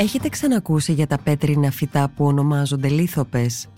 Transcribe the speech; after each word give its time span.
Έχετε 0.00 0.28
ξανακούσει 0.28 0.92
για 0.92 1.06
τα 1.06 1.18
πέτρινα 1.18 1.70
φυτά 1.70 2.08
που 2.08 2.24
ονομάζονται 2.24 2.88
λίθοπες; 2.88 3.68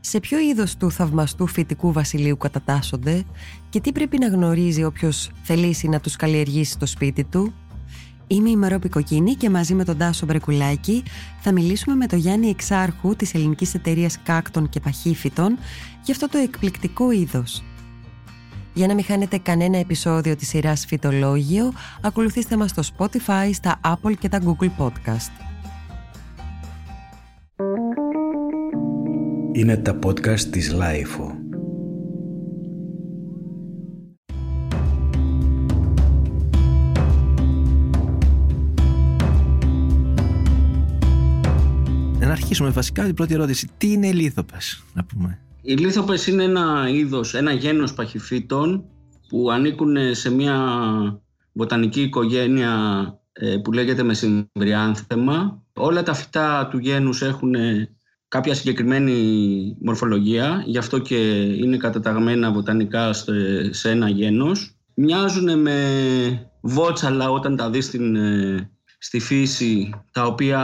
Σε 0.00 0.20
ποιο 0.20 0.38
είδος 0.38 0.76
του 0.76 0.90
θαυμαστού 0.90 1.46
φυτικού 1.46 1.92
βασιλείου 1.92 2.36
κατατάσσονται 2.36 3.24
και 3.68 3.80
τι 3.80 3.92
πρέπει 3.92 4.18
να 4.18 4.28
γνωρίζει 4.28 4.84
όποιος 4.84 5.30
θελήσει 5.42 5.88
να 5.88 6.00
τους 6.00 6.16
καλλιεργήσει 6.16 6.72
στο 6.72 6.86
σπίτι 6.86 7.24
του; 7.24 7.52
Είμαι 8.26 8.50
η 8.50 8.56
Μαρόπη 8.56 8.88
Κοκκίνη 8.88 9.34
και 9.34 9.50
μαζί 9.50 9.74
με 9.74 9.84
τον 9.84 9.98
Τάσο 9.98 10.26
Μπρεκουλάκη 10.26 11.02
θα 11.40 11.52
μιλήσουμε 11.52 11.94
με 11.94 12.06
τον 12.06 12.18
Γιάννη 12.18 12.48
Εξάρχου 12.48 13.16
της 13.16 13.34
ελληνικής 13.34 13.74
εταιρείας 13.74 14.18
κάκτων 14.22 14.68
και 14.68 14.80
παχύφυτων 14.80 15.58
για 16.04 16.14
αυτό 16.14 16.28
το 16.28 16.38
εκπληκτικό 16.38 17.10
είδος. 17.12 17.62
Για 18.74 18.86
να 18.86 18.94
μην 18.94 19.04
χάνετε 19.04 19.38
κανένα 19.38 19.78
επεισόδιο 19.78 20.36
της 20.36 20.48
σειράς 20.48 20.84
Φυτολόγιο, 20.86 21.72
ακολουθήστε 22.00 22.56
μας 22.56 22.70
στο 22.70 22.82
Spotify, 22.96 23.50
στα 23.52 23.80
Apple 23.84 24.14
και 24.18 24.28
τα 24.28 24.40
Google 24.44 24.70
Podcast. 24.78 25.47
Είναι 29.58 29.76
τα 29.76 29.98
podcast 30.04 30.40
της 30.40 30.72
LiFO. 30.72 31.34
Να 42.18 42.30
αρχίσουμε 42.30 42.70
βασικά 42.70 43.04
την 43.04 43.14
πρώτη 43.14 43.34
ερώτηση. 43.34 43.68
Τι 43.78 43.92
είναι 43.92 44.06
οι 44.06 44.12
λίθοπες, 44.12 44.84
να 44.94 45.04
πούμε; 45.04 45.38
Οι 45.62 45.74
λίθοπες 45.74 46.26
είναι 46.26 46.42
ένα 46.42 46.88
είδος, 46.88 47.34
ένα 47.34 47.52
γένος 47.52 47.94
παχυφύτων 47.94 48.84
που 49.28 49.50
ανήκουν 49.50 49.96
σε 50.14 50.30
μια 50.30 50.58
βοτανική 51.52 52.02
οικογένεια 52.02 52.72
ε, 53.32 53.56
που 53.56 53.72
λέγεται 53.72 54.02
μεσημβριάνθεμα. 54.02 55.62
Όλα 55.72 56.02
τα 56.02 56.14
φυτά 56.14 56.68
του 56.70 56.78
γένους 56.78 57.22
έχουν 57.22 57.54
κάποια 58.28 58.54
συγκεκριμένη 58.54 59.76
μορφολογία, 59.80 60.62
γι' 60.66 60.78
αυτό 60.78 60.98
και 60.98 61.40
είναι 61.40 61.76
καταταγμένα 61.76 62.52
βοτανικά 62.52 63.12
σε 63.70 63.90
ένα 63.90 64.08
γένος. 64.08 64.72
Μοιάζουν 64.94 65.60
με 65.60 66.50
βότσαλα 66.60 67.30
όταν 67.30 67.56
τα 67.56 67.70
δεις 67.70 67.84
στην, 67.84 68.16
ε, 68.16 68.70
στη 68.98 69.20
φύση, 69.20 69.90
τα 70.12 70.24
οποία 70.26 70.60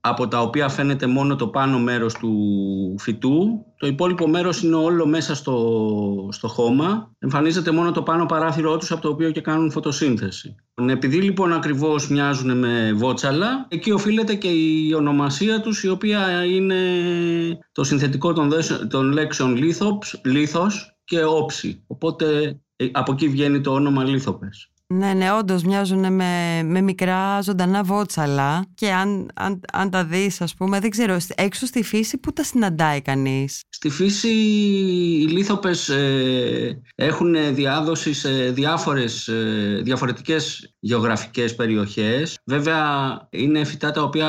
από 0.00 0.28
τα 0.28 0.40
οποία 0.40 0.68
φαίνεται 0.68 1.06
μόνο 1.06 1.36
το 1.36 1.48
πάνω 1.48 1.78
μέρος 1.78 2.14
του 2.14 2.94
φυτού. 2.98 3.64
Το 3.76 3.86
υπόλοιπο 3.86 4.28
μέρος 4.28 4.62
είναι 4.62 4.74
όλο 4.74 5.06
μέσα 5.06 5.34
στο, 5.34 6.28
στο 6.30 6.48
χώμα. 6.48 7.14
Εμφανίζεται 7.18 7.70
μόνο 7.70 7.92
το 7.92 8.02
πάνω 8.02 8.26
παράθυρό 8.26 8.76
τους 8.76 8.90
από 8.90 9.00
το 9.00 9.08
οποίο 9.08 9.30
και 9.30 9.40
κάνουν 9.40 9.70
φωτοσύνθεση. 9.70 10.54
Επειδή 10.88 11.16
λοιπόν 11.16 11.52
ακριβώς 11.52 12.08
μοιάζουν 12.08 12.58
με 12.58 12.92
βότσαλα, 12.92 13.66
εκεί 13.68 13.90
οφείλεται 13.90 14.34
και 14.34 14.48
η 14.48 14.92
ονομασία 14.94 15.60
τους 15.60 15.82
η 15.82 15.88
οποία 15.88 16.44
είναι 16.44 16.76
το 17.72 17.84
συνθετικό 17.84 18.32
των, 18.32 18.50
των 18.88 19.12
λέξεων 19.12 19.56
λίθος 20.22 20.96
και 21.04 21.24
όψη. 21.24 21.84
Οπότε 21.86 22.58
ε, 22.76 22.86
από 22.92 23.12
εκεί 23.12 23.28
βγαίνει 23.28 23.60
το 23.60 23.72
όνομα 23.72 24.04
λίθοπες. 24.04 24.70
Ναι, 24.94 25.12
ναι, 25.12 25.32
όντως 25.32 25.62
μοιάζουν 25.62 26.12
με, 26.12 26.62
με 26.64 26.80
μικρά 26.80 27.40
ζωντανά 27.40 27.82
βότσαλα 27.82 28.64
και 28.74 28.92
αν, 28.92 29.30
αν, 29.34 29.60
αν 29.72 29.90
τα 29.90 30.04
δεις 30.04 30.40
ας 30.40 30.54
πούμε, 30.54 30.80
δεν 30.80 30.90
ξέρω, 30.90 31.16
έξω 31.34 31.66
στη 31.66 31.82
φύση 31.82 32.18
που 32.18 32.32
τα 32.32 32.42
συναντάει 32.44 33.00
κανείς; 33.00 33.60
Στη 33.68 33.88
φύση 33.90 34.28
οι 34.28 35.26
λίθοπες 35.28 35.88
ε, 35.88 36.82
έχουν 36.94 37.54
διάδοση 37.54 38.12
σε 38.12 38.30
διάφορες, 38.50 39.28
ε, 39.28 39.80
διαφορετικές 39.82 40.74
γεωγραφικές 40.78 41.54
περιοχές. 41.54 42.38
Βέβαια 42.44 42.82
είναι 43.30 43.64
φυτά 43.64 43.90
τα 43.90 44.02
οποία 44.02 44.28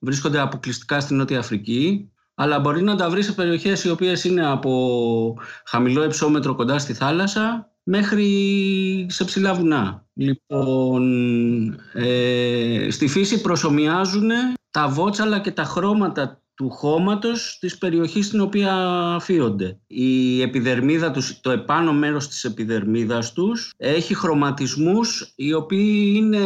βρίσκονται 0.00 0.40
αποκλειστικά 0.40 1.00
στην 1.00 1.16
Νότια 1.16 1.38
Αφρική 1.38 2.08
αλλά 2.34 2.60
μπορεί 2.60 2.82
να 2.82 2.96
τα 2.96 3.10
βρεις 3.10 3.24
σε 3.24 3.32
περιοχές 3.32 3.84
οι 3.84 3.90
οποίες 3.90 4.24
είναι 4.24 4.46
από 4.46 5.34
χαμηλό 5.66 6.04
υψόμετρο 6.04 6.54
κοντά 6.54 6.78
στη 6.78 6.92
θάλασσα 6.92 7.73
μέχρι 7.84 9.06
σε 9.08 9.24
ψηλά 9.24 9.54
βουνά. 9.54 10.06
Λοιπόν, 10.14 11.04
ε, 11.92 12.86
στη 12.90 13.08
φύση 13.08 13.40
προσωμιάζουν 13.40 14.30
τα 14.70 14.88
βότσαλα 14.88 15.40
και 15.40 15.50
τα 15.50 15.64
χρώματα 15.64 16.42
του 16.54 16.70
χώματος 16.70 17.58
της 17.60 17.78
περιοχής 17.78 18.26
στην 18.26 18.40
οποία 18.40 18.72
αφίονται. 19.14 19.78
Η 19.86 20.42
επιδερμίδα 20.42 21.10
τους, 21.10 21.40
το 21.40 21.50
επάνω 21.50 21.92
μέρος 21.92 22.28
της 22.28 22.44
επιδερμίδας 22.44 23.32
τους 23.32 23.72
έχει 23.76 24.14
χρωματισμούς 24.14 25.32
οι 25.36 25.52
οποίοι 25.52 26.12
είναι, 26.16 26.38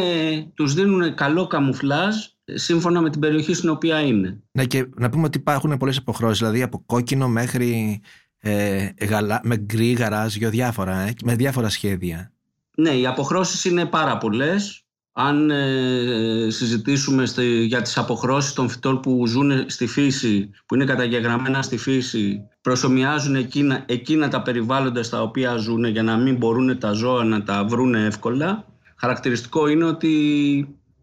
τους 0.53 0.73
δίνουν 0.73 1.13
καλό 1.13 1.47
καμουφλάζ 1.47 2.15
σύμφωνα 2.53 3.01
με 3.01 3.09
την 3.09 3.19
περιοχή 3.19 3.53
στην 3.53 3.69
οποία 3.69 4.01
είναι. 4.01 4.43
Ναι 4.51 4.65
και 4.65 4.89
να 4.95 5.09
πούμε 5.09 5.25
ότι 5.25 5.37
υπάρχουν 5.37 5.77
πολλές 5.77 5.97
αποχρώσεις, 5.97 6.37
δηλαδή 6.37 6.61
από 6.61 6.83
κόκκινο 6.85 7.27
μέχρι 7.27 8.01
ε, 8.39 8.89
γαλα, 9.01 9.39
με 9.43 9.57
γκρι, 9.57 9.91
γαράζιο, 9.91 10.49
διάφορα, 10.49 10.99
ε, 10.99 11.13
με 11.23 11.35
διάφορα 11.35 11.69
σχέδια. 11.69 12.31
Ναι, 12.75 12.89
οι 12.89 13.05
αποχρώσεις 13.05 13.65
είναι 13.65 13.85
πάρα 13.85 14.17
πολλές. 14.17 14.83
Αν 15.11 15.49
ε, 15.49 16.49
συζητήσουμε 16.49 17.23
για 17.65 17.81
τις 17.81 17.97
αποχρώσεις 17.97 18.53
των 18.53 18.69
φυτών 18.69 18.99
που 18.99 19.27
ζουν 19.27 19.69
στη 19.69 19.87
φύση, 19.87 20.49
που 20.65 20.75
είναι 20.75 20.85
καταγεγραμμένα 20.85 21.61
στη 21.61 21.77
φύση, 21.77 22.41
προσωμιάζουν 22.61 23.35
εκείνα, 23.35 23.83
εκείνα 23.85 24.27
τα 24.27 24.41
περιβάλλοντα 24.41 25.03
στα 25.03 25.21
οποία 25.21 25.55
ζουν 25.55 25.85
για 25.85 26.03
να 26.03 26.17
μην 26.17 26.35
μπορούν 26.35 26.79
τα 26.79 26.91
ζώα 26.91 27.23
να 27.23 27.43
τα 27.43 27.65
βρουν 27.65 27.95
εύκολα. 27.95 28.65
Χαρακτηριστικό 28.95 29.67
είναι 29.67 29.83
ότι 29.83 30.13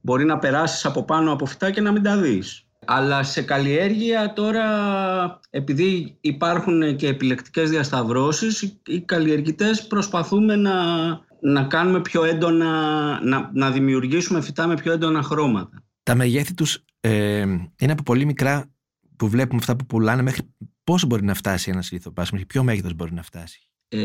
μπορεί 0.00 0.24
να 0.24 0.38
περάσεις 0.38 0.84
από 0.84 1.04
πάνω 1.04 1.32
από 1.32 1.46
φυτά 1.46 1.70
και 1.70 1.80
να 1.80 1.92
μην 1.92 2.02
τα 2.02 2.16
δεις. 2.16 2.65
Αλλά 2.86 3.22
σε 3.22 3.42
καλλιέργεια 3.42 4.32
τώρα, 4.32 4.66
επειδή 5.50 6.16
υπάρχουν 6.20 6.96
και 6.96 7.08
επιλεκτικές 7.08 7.70
διασταυρώσεις, 7.70 8.80
οι 8.86 9.00
καλλιεργητές 9.00 9.86
προσπαθούμε 9.86 10.56
να, 10.56 10.74
να 11.40 11.64
κάνουμε 11.64 12.00
πιο 12.00 12.24
έντονα, 12.24 12.70
να, 13.24 13.50
να 13.54 13.70
δημιουργήσουμε 13.70 14.40
φυτά 14.40 14.66
με 14.66 14.74
πιο 14.74 14.92
έντονα 14.92 15.22
χρώματα. 15.22 15.84
Τα 16.02 16.14
μεγέθη 16.14 16.54
τους 16.54 16.84
ε, 17.00 17.40
είναι 17.78 17.92
από 17.92 18.02
πολύ 18.02 18.24
μικρά 18.24 18.70
που 19.16 19.28
βλέπουμε 19.28 19.58
αυτά 19.58 19.76
που 19.76 19.86
πουλάνε 19.86 20.22
μέχρι 20.22 20.54
πόσο 20.84 21.06
μπορεί 21.06 21.24
να 21.24 21.34
φτάσει 21.34 21.70
ένας 21.70 21.90
λίθοπας, 21.92 22.30
μέχρι 22.30 22.46
ποιο 22.46 22.62
μέγεθος 22.62 22.94
μπορεί 22.94 23.12
να 23.12 23.22
φτάσει; 23.22 23.60
Ε, 23.88 23.98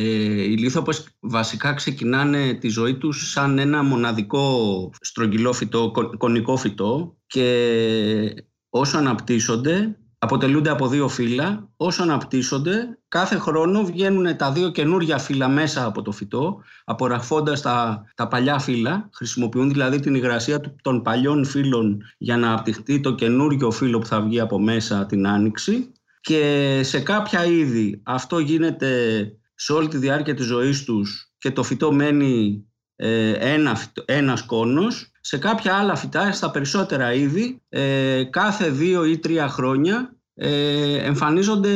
οι 0.43 0.57
λίθοπες 0.57 1.17
βασικά 1.19 1.73
ξεκινάνε 1.73 2.53
τη 2.53 2.67
ζωή 2.67 2.95
τους 2.95 3.31
σαν 3.31 3.59
ένα 3.59 3.83
μοναδικό 3.83 4.89
στρογγυλό 5.01 5.53
φυτό, 5.53 5.91
κονικό 6.17 6.57
φυτό 6.57 7.17
και 7.27 8.45
όσο 8.71 8.97
αναπτύσσονται, 8.97 9.95
αποτελούνται 10.17 10.69
από 10.69 10.87
δύο 10.87 11.07
φύλλα. 11.07 11.69
Όσο 11.77 12.03
αναπτύσσονται, 12.03 12.99
κάθε 13.07 13.37
χρόνο 13.37 13.83
βγαίνουν 13.83 14.37
τα 14.37 14.51
δύο 14.51 14.71
καινούργια 14.71 15.17
φύλλα 15.17 15.47
μέσα 15.47 15.85
από 15.85 16.01
το 16.01 16.11
φυτό, 16.11 16.61
απορραφώντας 16.83 17.61
τα, 17.61 18.05
τα 18.15 18.27
παλιά 18.27 18.59
φύλλα. 18.59 19.09
Χρησιμοποιούν 19.13 19.69
δηλαδή 19.69 19.99
την 19.99 20.15
υγρασία 20.15 20.75
των 20.81 21.01
παλιών 21.01 21.45
φύλλων 21.45 22.01
για 22.17 22.37
να 22.37 22.53
απτυχτεί 22.53 22.99
το 22.99 23.15
καινούργιο 23.15 23.71
φύλλο 23.71 23.99
που 23.99 24.05
θα 24.05 24.21
βγει 24.21 24.39
από 24.39 24.59
μέσα 24.59 25.05
την 25.05 25.27
άνοιξη. 25.27 25.91
Και 26.21 26.79
σε 26.83 26.99
κάποια 26.99 27.45
είδη 27.45 28.01
αυτό 28.03 28.39
γίνεται 28.39 29.21
σε 29.55 29.73
όλη 29.73 29.87
τη 29.87 29.97
διάρκεια 29.97 30.33
της 30.33 30.45
ζωής 30.45 30.83
τους 30.83 31.31
και 31.37 31.51
το 31.51 31.63
φυτό 31.63 31.91
μένει 31.91 32.65
ε, 32.95 33.31
ένα, 33.31 33.77
ένας 34.05 34.41
κόνος 34.45 35.10
σε 35.21 35.37
κάποια 35.37 35.75
άλλα 35.75 35.95
φυτά, 35.95 36.31
στα 36.31 36.51
περισσότερα 36.51 37.13
είδη, 37.13 37.61
ε, 37.69 38.23
κάθε 38.23 38.69
δύο 38.69 39.05
ή 39.05 39.17
τρία 39.17 39.47
χρόνια 39.47 40.15
ε, 40.33 40.95
εμφανίζονται, 40.95 41.71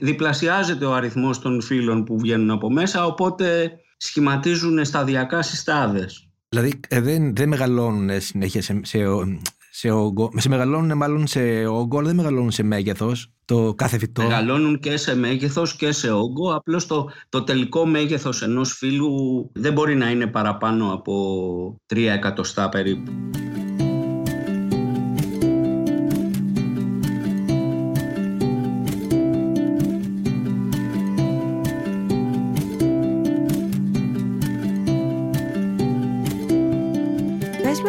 διπλασιάζεται 0.00 0.84
ο 0.84 0.94
αριθμός 0.94 1.38
των 1.38 1.62
φύλων 1.62 2.04
που 2.04 2.18
βγαίνουν 2.18 2.50
από 2.50 2.70
μέσα, 2.70 3.06
οπότε 3.06 3.72
σχηματίζουν 3.96 4.84
σταδιακά 4.84 5.42
συστάδες. 5.42 6.28
Δηλαδή 6.48 6.80
ε, 6.88 7.00
δεν, 7.00 7.36
δεν 7.36 7.48
μεγαλώνουν 7.48 8.20
συνέχεια 8.20 8.62
σε, 8.62 8.80
σε, 8.84 8.98
σε 9.76 9.90
όγκο. 9.90 10.30
Σε 10.36 10.48
μεγαλώνουν 10.48 10.96
μάλλον 10.96 11.26
σε 11.26 11.66
όγκο, 11.66 11.98
αλλά 11.98 12.06
δεν 12.06 12.16
μεγαλώνουν 12.16 12.50
σε 12.50 12.62
μέγεθος 12.62 13.30
το 13.44 13.74
κάθε 13.74 13.98
φυτό. 13.98 14.22
Μεγαλώνουν 14.22 14.78
και 14.78 14.96
σε 14.96 15.16
μέγεθος 15.16 15.76
και 15.76 15.92
σε 15.92 16.10
όγκο. 16.10 16.54
Απλώς 16.54 16.86
το, 16.86 17.10
το 17.28 17.42
τελικό 17.42 17.86
μέγεθος 17.86 18.42
ενός 18.42 18.72
φύλου 18.72 19.10
δεν 19.52 19.72
μπορεί 19.72 19.96
να 19.96 20.10
είναι 20.10 20.26
παραπάνω 20.26 20.92
από 20.92 21.80
3 21.94 21.96
εκατοστά 21.96 22.68
περίπου. 22.68 23.12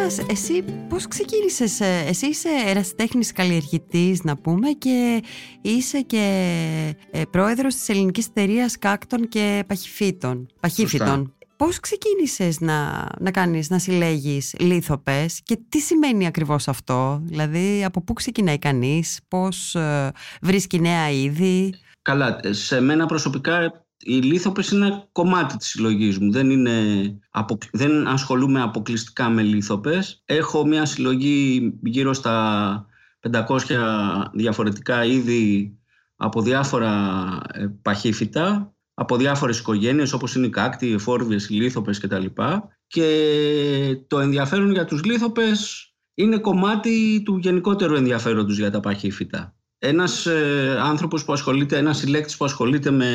Εσύ 0.06 0.64
πώς 0.90 1.08
ξεκίνησες, 1.08 1.80
ε, 1.80 2.04
εσύ 2.08 2.28
είσαι 2.28 2.50
ερασιτέχνης 2.66 3.32
καλλιεργητής 3.32 4.24
να 4.24 4.38
πούμε 4.38 4.70
και 4.70 5.24
είσαι 5.62 6.02
και 6.02 6.26
ε, 7.12 7.22
πρόεδρος 7.32 7.76
της 7.76 7.90
ελληνικής 7.90 8.28
εταιρείας 8.28 8.80
κάκτων 8.80 9.28
και 9.28 9.64
παχυφύτων. 9.68 10.48
Παχύφυτων. 10.60 11.34
Πώς 11.58 11.80
ξεκίνησες 11.80 12.60
να, 12.60 13.08
να 13.20 13.32
κάνεις, 13.32 13.70
να 13.70 13.80
συλλέγεις 13.80 14.56
λίθοπες 14.60 15.42
και 15.44 15.60
τι 15.70 15.80
σημαίνει 15.80 16.28
ακριβώς 16.28 16.68
αυτό, 16.68 17.22
δηλαδή 17.24 17.84
από 17.84 18.02
πού 18.02 18.14
ξεκινάει 18.14 18.60
κανείς, 18.60 19.20
πώς 19.28 19.76
ε, 19.76 20.12
βρίσκει 20.42 20.80
νέα 20.80 21.10
είδη; 21.10 21.74
Καλά, 22.02 22.40
σε 22.50 22.80
μένα 22.80 23.06
προσωπικά 23.06 23.85
οι 24.06 24.14
λίθοπες 24.14 24.70
είναι 24.70 24.86
ένα 24.86 25.08
κομμάτι 25.12 25.58
της 25.58 25.68
συλλογής 25.68 26.20
μου. 26.20 26.32
Δεν, 26.32 26.50
είναι, 26.50 26.82
δεν 27.72 28.08
ασχολούμαι 28.08 28.62
αποκλειστικά 28.62 29.30
με 29.30 29.42
λίθοπες. 29.42 30.22
Έχω 30.26 30.66
μια 30.66 30.86
συλλογή 30.86 31.74
γύρω 31.84 32.14
στα 32.14 32.86
500 33.32 33.46
διαφορετικά 34.34 35.06
είδη 35.06 35.78
από 36.16 36.42
διάφορα 36.42 36.92
ε, 37.54 37.68
παχύφυτα 37.82 38.76
από 38.94 39.18
διάφορες 39.18 39.60
οικογένειες 39.60 40.14
όπως 40.14 40.36
είναι 40.36 40.46
οι 40.46 40.50
κάκτοι, 40.50 40.88
οι 40.88 40.94
εφόρβιες, 40.94 41.50
οι 41.50 41.54
λίθοπες 41.54 42.00
κτλ. 42.00 42.26
Και 42.88 44.04
το 44.08 44.20
ενδιαφέρον 44.20 44.72
για 44.72 44.86
τους 44.86 45.04
λίθοπες 45.04 45.90
είναι 46.14 46.38
κομμάτι 46.38 47.22
του 47.26 47.38
γενικότερου 47.38 47.96
ενδιαφέροντος 47.96 48.58
για 48.58 48.72
τα 48.72 48.80
παχύφυτα. 48.80 49.55
Ένας 49.80 50.26
ε, 50.26 50.78
άνθρωπος 50.82 51.26
που 51.26 51.34
ασχολείται, 51.34 51.78
ένας 51.78 51.98
συλλέκτης 51.98 52.38
που 52.38 52.46
ασχολείται 52.46 52.92
με, 52.92 53.10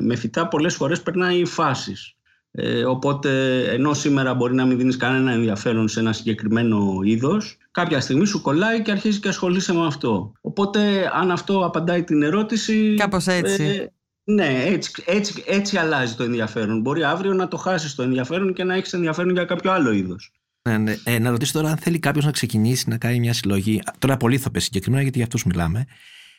με 0.00 0.16
φυτά 0.16 0.48
πολλές 0.48 0.74
φορές 0.74 1.02
περνάει 1.02 1.44
φάσεις. 1.44 2.14
Ε, 2.50 2.84
οπότε 2.84 3.60
ενώ 3.64 3.94
σήμερα 3.94 4.34
μπορεί 4.34 4.54
να 4.54 4.64
μην 4.64 4.78
δίνεις 4.78 4.96
κανένα 4.96 5.32
ενδιαφέρον 5.32 5.88
σε 5.88 6.00
ένα 6.00 6.12
συγκεκριμένο 6.12 7.00
είδος, 7.02 7.56
κάποια 7.70 8.00
στιγμή 8.00 8.26
σου 8.26 8.40
κολλάει 8.40 8.82
και 8.82 8.90
αρχίζει 8.90 9.20
και 9.20 9.28
ασχολείσαι 9.28 9.74
με 9.74 9.86
αυτό. 9.86 10.32
Οπότε 10.40 11.10
αν 11.12 11.30
αυτό 11.30 11.64
απαντάει 11.64 12.04
την 12.04 12.22
ερώτηση... 12.22 12.94
Κάπως 12.98 13.26
έτσι. 13.26 13.62
Ε, 13.64 13.86
ναι, 14.24 14.64
έτσι, 14.66 15.02
έτσι, 15.06 15.44
έτσι 15.46 15.76
αλλάζει 15.76 16.14
το 16.14 16.22
ενδιαφέρον. 16.22 16.80
Μπορεί 16.80 17.04
αύριο 17.04 17.32
να 17.34 17.48
το 17.48 17.56
χάσεις 17.56 17.94
το 17.94 18.02
ενδιαφέρον 18.02 18.52
και 18.52 18.64
να 18.64 18.74
έχεις 18.74 18.92
ενδιαφέρον 18.92 19.32
για 19.32 19.44
κάποιο 19.44 19.72
άλλο 19.72 19.92
είδος. 19.92 20.32
Ναι, 20.68 20.78
ναι. 20.78 20.96
Ε, 21.04 21.18
να 21.18 21.30
ρωτήσω 21.30 21.52
τώρα 21.52 21.70
αν 21.70 21.76
θέλει 21.76 21.98
κάποιος 21.98 22.24
να 22.24 22.30
ξεκινήσει 22.30 22.88
να 22.88 22.98
κάνει 22.98 23.20
μια 23.20 23.32
συλλογή. 23.32 23.82
Τώρα 23.98 24.16
πολύ 24.16 24.38
θα 24.38 24.50
πέσει 24.50 24.64
συγκεκριμένα 24.64 25.02
γιατί 25.02 25.16
για 25.18 25.26
αυτούς 25.26 25.44
μιλάμε. 25.44 25.84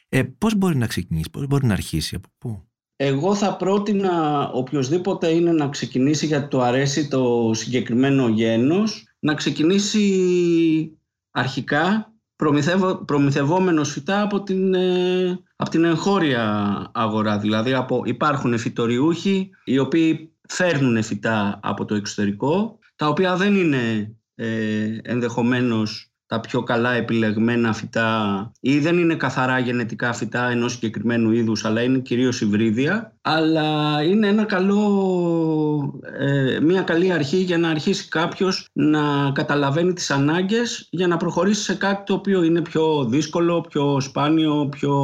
Ε, 0.10 0.24
πώς 0.24 0.56
μπορεί 0.56 0.77
να 0.77 0.88
ξεκινήσει, 0.88 1.30
πώς 1.30 1.48
μπορεί 1.48 1.66
να 1.66 1.74
αρχίσει, 1.74 2.16
από 2.16 2.27
πού; 2.38 2.63
Εγώ 2.95 3.36
θα 3.36 3.56
πρότεινα 3.56 4.48
οποιοδήποτε 4.50 5.30
είναι 5.30 5.51
να 5.51 5.69
ξεκινήσει 5.69 6.25
γιατί 6.25 6.48
του 6.48 6.62
αρέσει 6.62 7.07
το 7.07 7.51
συγκεκριμένο 7.54 8.27
γένος 8.27 9.04
να 9.19 9.33
ξεκινήσει 9.33 10.98
αρχικά 11.31 12.13
προμηθευ, 12.36 12.83
προμηθευόμενος 13.06 13.92
φυτά 13.92 14.22
από 14.22 14.44
την, 14.44 14.74
ε, 14.74 15.39
από 15.56 15.69
την 15.69 15.83
εγχώρια 15.83 16.45
αγορά. 16.94 17.39
Δηλαδή 17.39 17.74
από, 17.74 18.01
υπάρχουν 18.06 18.57
φυτοριούχοι 18.57 19.50
οι 19.63 19.77
οποίοι 19.77 20.33
φέρνουν 20.48 21.04
φυτά 21.04 21.60
από 21.63 21.86
το 21.86 21.95
εξωτερικό, 21.95 22.80
τα 22.95 23.07
οποία 23.07 23.36
δεν 23.36 23.56
είναι 23.56 24.15
ε, 24.36 24.97
ενδεχομένως 25.01 26.09
τα 26.27 26.39
πιο 26.39 26.63
καλά 26.63 26.94
επιλεγμένα 26.94 27.74
φυτά 27.74 28.51
ή 28.59 28.80
δεν 28.80 28.97
είναι 28.97 29.15
καθαρά 29.15 29.59
γενετικά 29.59 30.13
φυτά 30.13 30.50
ενός 30.50 30.71
συγκεκριμένου 30.71 31.31
είδους 31.31 31.65
αλλά 31.65 31.81
είναι 31.81 32.00
κυρίως 32.00 32.42
υβρίδια 32.42 33.18
αλλά 33.21 34.01
είναι 34.03 34.27
ένα 34.27 34.44
καλό, 34.44 36.01
ε, 36.19 36.59
μια 36.59 36.81
καλή 36.81 37.12
αρχή 37.12 37.38
για 37.38 37.57
να 37.57 37.69
αρχίσει 37.69 38.07
κάποιος 38.07 38.68
να 38.74 39.31
καταλαβαίνει 39.31 39.94
τις 39.94 40.12
ανάγκες 40.12 40.88
για 40.91 41.07
να 41.07 41.18
προχωρήσει 41.18 41.62
σε 41.62 41.75
κάτι 41.75 42.03
το 42.06 42.13
οποίο 42.13 42.44
είναι 42.44 42.62
πιο 42.62 43.06
δύσκολο, 43.06 43.62
πιο 43.62 44.00
σπάνιο, 44.00 44.69
πιο, 44.69 44.95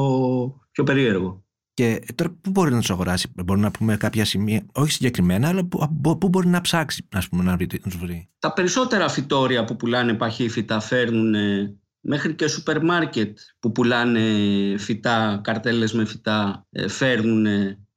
πιο 0.72 0.84
περίεργο. 0.84 1.41
Και 1.82 2.04
τώρα 2.16 2.36
πού 2.42 2.50
μπορεί 2.50 2.72
να 2.72 2.80
τους 2.80 2.90
αγοράσει, 2.90 3.32
Μπορεί 3.46 3.60
να 3.60 3.72
πούμε 3.72 3.98
κάποια 3.98 4.26
σημεία, 4.26 4.66
όχι 4.74 4.92
συγκεκριμένα, 4.92 5.48
αλλά 5.48 5.66
πού 6.20 6.30
μπορεί 6.30 6.48
να 6.48 6.62
ψάξει 6.62 7.08
ας 7.12 7.30
πούμε, 7.30 7.44
να, 7.44 7.58
βρει, 8.00 8.30
Τα 8.40 8.54
περισσότερα 8.54 9.10
φυτόρια 9.10 9.64
που 9.64 9.76
πουλάνε 9.76 10.14
παχύφυτα 10.14 10.80
φέρνουν 10.80 11.36
μέχρι 12.02 12.36
και 12.36 12.48
σούπερ 12.48 12.84
μάρκετ 12.84 13.38
που 13.60 13.72
πουλάνε 13.72 14.22
φυτά, 14.78 15.42
καρτέλες 15.44 15.94
με 15.94 16.06
φυτά, 16.06 16.68
ε, 16.70 16.88
φέρνουν 16.88 17.46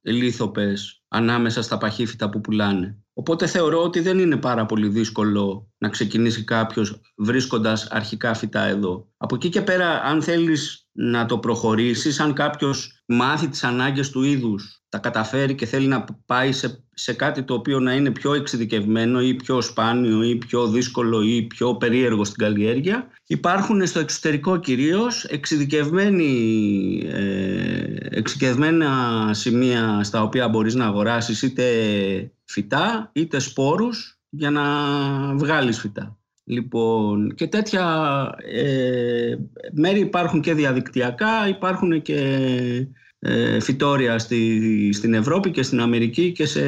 λίθοπες 0.01 1.03
ανάμεσα 1.07 1.61
στα 1.61 1.77
παχύφυτα 1.77 2.29
που 2.29 2.41
πουλάνε. 2.41 2.97
Οπότε 3.17 3.47
θεωρώ 3.47 3.83
ότι 3.83 3.99
δεν 3.99 4.19
είναι 4.19 4.37
πάρα 4.37 4.65
πολύ 4.65 4.87
δύσκολο 4.87 5.71
να 5.77 5.89
ξεκινήσει 5.89 6.43
κάποιος 6.43 7.01
βρίσκοντας 7.17 7.87
αρχικά 7.87 8.33
φυτά 8.33 8.63
εδώ. 8.65 9.07
Από 9.17 9.35
εκεί 9.35 9.49
και 9.49 9.61
πέρα, 9.61 10.01
αν 10.03 10.21
θέλεις 10.21 10.87
να 10.91 11.25
το 11.25 11.37
προχωρήσεις, 11.37 12.19
αν 12.19 12.33
κάποιος 12.33 13.03
μάθει 13.05 13.47
τις 13.47 13.63
ανάγκες 13.63 14.09
του 14.09 14.23
είδους, 14.23 14.83
τα 14.89 14.97
καταφέρει 14.97 15.55
και 15.55 15.65
θέλει 15.65 15.87
να 15.87 16.05
πάει 16.25 16.51
σε, 16.51 16.83
σε 16.93 17.13
κάτι 17.13 17.43
το 17.43 17.53
οποίο 17.53 17.79
να 17.79 17.93
είναι 17.93 18.11
πιο 18.11 18.33
εξειδικευμένο 18.33 19.21
ή 19.21 19.33
πιο 19.33 19.61
σπάνιο 19.61 20.23
ή 20.23 20.35
πιο 20.35 20.67
δύσκολο 20.67 21.21
ή 21.21 21.41
πιο 21.43 21.75
περίεργο 21.75 22.23
στην 22.23 22.37
καλλιέργεια, 22.37 23.07
υπάρχουν 23.27 23.85
στο 23.87 23.99
εξωτερικό 23.99 24.57
κυρίως 24.57 25.23
εξειδικευμένοι, 25.23 26.29
ε, 27.11 27.95
εξειδικευμένα 28.09 29.29
σημεία 29.33 30.03
στα 30.03 30.21
οποία 30.21 30.47
μπορείς 30.47 30.75
να 30.75 30.85
αγοράσεις 30.85 31.41
είτε 31.41 31.63
φυτά 32.45 33.11
είτε 33.13 33.39
σπόρους 33.39 34.19
για 34.29 34.49
να 34.49 34.63
βγάλεις 35.35 35.79
φυτά. 35.79 36.17
Λοιπόν, 36.43 37.35
και 37.35 37.47
τέτοια 37.47 38.29
ε, 38.53 39.35
μέρη 39.71 39.99
υπάρχουν 39.99 40.41
και 40.41 40.53
διαδικτυακά, 40.53 41.47
υπάρχουν 41.47 42.01
και 42.01 42.17
ε, 43.19 43.59
φυτόρια 43.59 44.19
στη, 44.19 44.89
στην 44.93 45.13
Ευρώπη 45.13 45.51
και 45.51 45.63
στην 45.63 45.79
Αμερική 45.79 46.31
και 46.31 46.45
σε, 46.45 46.61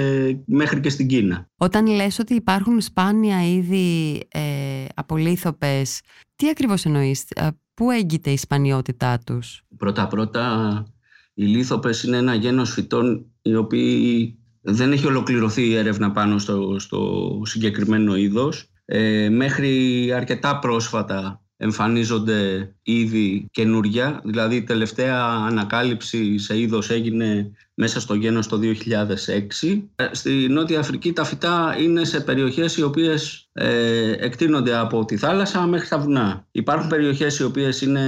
μέχρι 0.45 0.79
και 0.79 0.89
στην 0.89 1.07
Κίνα. 1.07 1.49
Όταν 1.57 1.87
λες 1.87 2.19
ότι 2.19 2.33
υπάρχουν 2.33 2.81
σπάνια 2.81 3.47
είδη 3.47 4.21
ε, 4.31 4.85
απολύθωπες, 4.95 6.01
τι 6.35 6.49
ακριβώς 6.49 6.85
εννοείς, 6.85 7.25
ε, 7.35 7.47
πού 7.73 7.91
έγκυται 7.91 8.29
η 8.29 8.37
σπανιότητά 8.37 9.19
τους; 9.25 9.63
Πρώτα-πρώτα, 9.77 10.85
οι 11.33 11.45
λίθοπες 11.45 12.03
είναι 12.03 12.17
ένα 12.17 12.33
γένος 12.33 12.71
φυτών 12.71 13.25
οι 13.41 13.55
οποίοι 13.55 14.37
δεν 14.69 14.91
έχει 14.91 15.07
ολοκληρωθεί 15.07 15.67
η 15.67 15.75
έρευνα 15.75 16.11
πάνω 16.11 16.37
στο, 16.37 16.79
στο 16.79 17.29
συγκεκριμένο 17.45 18.15
είδος. 18.15 18.71
Ε, 18.85 19.29
μέχρι 19.29 20.11
αρκετά 20.13 20.59
πρόσφατα 20.59 21.41
εμφανίζονται 21.57 22.71
ήδη 22.83 23.47
καινούρια, 23.51 24.21
δηλαδή 24.23 24.55
η 24.55 24.63
τελευταία 24.63 25.23
ανακάλυψη 25.23 26.37
σε 26.37 26.59
είδος 26.59 26.89
έγινε 26.89 27.51
μέσα 27.73 27.99
στο 27.99 28.13
γένος 28.13 28.47
το 28.47 28.59
2006. 28.59 29.81
Ε, 29.95 30.09
στη 30.11 30.31
Νότια 30.49 30.79
Αφρική 30.79 31.13
τα 31.13 31.23
φυτά 31.23 31.75
είναι 31.79 32.03
σε 32.03 32.19
περιοχές 32.19 32.77
οι 32.77 32.83
οποίες 32.83 33.49
ε, 33.53 34.11
εκτείνονται 34.11 34.77
από 34.77 35.05
τη 35.05 35.17
θάλασσα 35.17 35.65
μέχρι 35.65 35.87
τα 35.87 35.99
βουνά. 35.99 36.47
Υπάρχουν 36.51 36.89
περιοχές 36.89 37.39
οι 37.39 37.43
οποίες 37.43 37.81
είναι, 37.81 38.01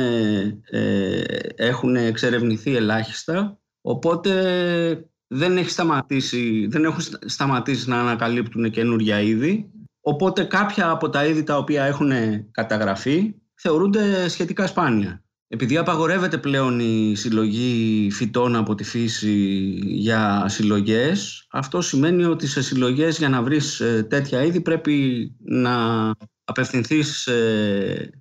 ε, 0.69 1.21
έχουν 1.55 1.95
εξερευνηθεί 1.95 2.75
ελάχιστα, 2.75 3.59
οπότε 3.81 5.08
δεν, 5.31 5.57
έχει 5.57 5.69
σταματήσει, 5.69 6.67
δεν 6.69 6.83
έχουν 6.83 7.01
σταματήσει 7.25 7.89
να 7.89 7.99
ανακαλύπτουν 7.99 8.71
καινούργια 8.71 9.21
είδη. 9.21 9.69
Οπότε 10.01 10.43
κάποια 10.43 10.89
από 10.89 11.09
τα 11.09 11.25
είδη 11.25 11.43
τα 11.43 11.57
οποία 11.57 11.83
έχουν 11.83 12.11
καταγραφεί 12.51 13.33
θεωρούνται 13.55 14.27
σχετικά 14.27 14.67
σπάνια. 14.67 15.23
Επειδή 15.47 15.77
απαγορεύεται 15.77 16.37
πλέον 16.37 16.79
η 16.79 17.15
συλλογή 17.15 18.09
φυτών 18.11 18.55
από 18.55 18.75
τη 18.75 18.83
φύση 18.83 19.33
για 19.83 20.45
συλλογές, 20.47 21.47
αυτό 21.51 21.81
σημαίνει 21.81 22.23
ότι 22.23 22.47
σε 22.47 22.61
συλλογές 22.61 23.17
για 23.17 23.29
να 23.29 23.41
βρεις 23.41 23.79
ε, 23.79 24.03
τέτοια 24.09 24.43
είδη 24.43 24.61
πρέπει 24.61 25.27
να 25.39 25.71
απευθυνθείς 26.49 27.17
σε 27.17 27.31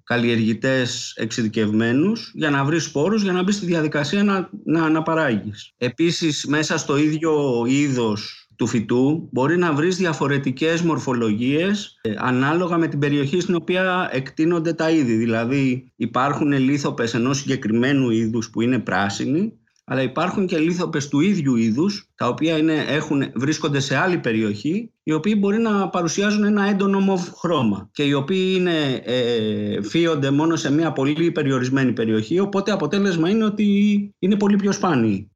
καλλιεργητές 0.04 1.12
εξειδικευμένους 1.16 2.30
για 2.34 2.50
να 2.50 2.64
βρεις 2.64 2.84
σπόρους, 2.84 3.22
για 3.22 3.32
να 3.32 3.42
μπεις 3.42 3.54
στη 3.54 3.66
διαδικασία 3.66 4.24
να, 4.24 4.50
να 4.64 4.84
αναπαράγεις. 4.84 5.72
Επίσης, 5.78 6.46
μέσα 6.46 6.78
στο 6.78 6.96
ίδιο 6.96 7.64
είδος 7.66 8.48
του 8.56 8.66
φυτού 8.66 9.28
μπορεί 9.32 9.56
να 9.56 9.72
βρεις 9.72 9.96
διαφορετικές 9.96 10.82
μορφολογίες 10.82 11.98
ε, 12.00 12.14
ανάλογα 12.16 12.76
με 12.76 12.88
την 12.88 12.98
περιοχή 12.98 13.40
στην 13.40 13.54
οποία 13.54 14.08
εκτείνονται 14.12 14.72
τα 14.72 14.90
είδη. 14.90 15.14
Δηλαδή 15.14 15.92
υπάρχουν 15.96 16.52
λίθοπες 16.52 17.14
ενός 17.14 17.38
συγκεκριμένου 17.38 18.10
είδους 18.10 18.50
που 18.50 18.60
είναι 18.60 18.78
πράσινοι 18.78 19.52
αλλά 19.90 20.02
υπάρχουν 20.02 20.46
και 20.46 20.58
λίθοπες 20.58 21.08
του 21.08 21.20
ίδιου 21.20 21.56
είδους, 21.56 22.08
τα 22.14 22.28
οποία 22.28 22.56
είναι, 22.56 22.84
έχουν, 22.88 23.22
βρίσκονται 23.34 23.80
σε 23.80 23.96
άλλη 23.96 24.18
περιοχή, 24.18 24.92
οι 25.02 25.12
οποίοι 25.12 25.34
μπορεί 25.38 25.58
να 25.58 25.88
παρουσιάζουν 25.88 26.44
ένα 26.44 26.68
έντονο 26.68 27.16
χρώμα 27.16 27.88
και 27.92 28.02
οι 28.02 28.12
οποίοι 28.12 28.54
είναι, 28.56 29.02
ε, 29.04 29.82
φύονται 29.82 30.30
μόνο 30.30 30.56
σε 30.56 30.72
μια 30.72 30.92
πολύ 30.92 31.30
περιορισμένη 31.30 31.92
περιοχή, 31.92 32.38
οπότε 32.38 32.72
αποτέλεσμα 32.72 33.28
είναι 33.28 33.44
ότι 33.44 33.64
είναι 34.18 34.36
πολύ 34.36 34.56
πιο 34.56 34.72
σπάνιοι. 34.72 35.30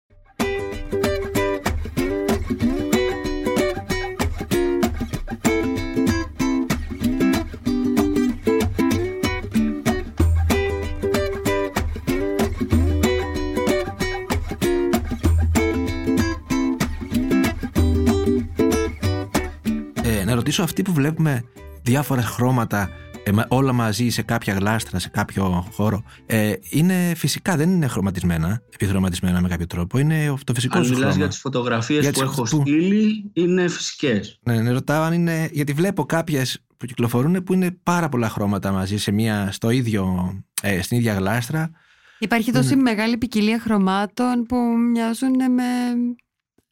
Ρωτήσω 20.52 20.70
αυτοί 20.70 20.82
που 20.82 20.92
βλέπουμε 20.92 21.42
διάφορα 21.82 22.22
χρώματα 22.22 22.90
ε, 23.24 23.30
όλα 23.48 23.72
μαζί 23.72 24.08
σε 24.08 24.22
κάποια 24.22 24.54
γλάστρα, 24.54 24.98
σε 24.98 25.08
κάποιο 25.08 25.66
χώρο, 25.72 26.02
ε, 26.26 26.52
είναι 26.70 27.12
φυσικά, 27.16 27.56
δεν 27.56 27.70
είναι 27.70 27.86
χρωματισμένα, 27.86 28.62
επιχρωματισμένα 28.74 29.40
με 29.40 29.48
κάποιο 29.48 29.66
τρόπο. 29.66 29.98
Είναι 29.98 30.34
το 30.44 30.54
φυσικό 30.54 30.78
αν 30.78 30.84
σου 30.84 30.94
χρώμα. 30.94 31.14
για 31.14 31.28
τις 31.28 31.38
φωτογραφίες 31.38 32.10
που 32.10 32.20
έχω 32.20 32.44
στείλει, 32.46 33.30
είναι 33.32 33.68
φυσικές. 33.68 34.38
Ναι, 34.42 34.60
ναι, 34.60 34.70
ρωτάω 34.70 35.02
αν 35.02 35.12
είναι, 35.12 35.48
γιατί 35.52 35.72
βλέπω 35.72 36.04
κάποιες 36.04 36.64
που 36.76 36.86
κυκλοφορούν 36.86 37.42
που 37.42 37.52
είναι 37.52 37.70
πάρα 37.82 38.08
πολλά 38.08 38.28
χρώματα 38.28 38.72
μαζί 38.72 38.96
σε 38.98 39.12
μια, 39.12 39.48
στο 39.52 39.70
ίδιο, 39.70 40.32
ε, 40.62 40.82
στην 40.82 40.96
ίδια 40.98 41.14
γλάστρα. 41.14 41.70
Υπάρχει 42.18 42.52
τόση 42.52 42.76
μεγάλη 42.76 43.16
ποικιλία 43.16 43.60
χρωμάτων 43.60 44.46
που 44.48 44.56
μοιάζουν 44.92 45.36
με 45.52 45.64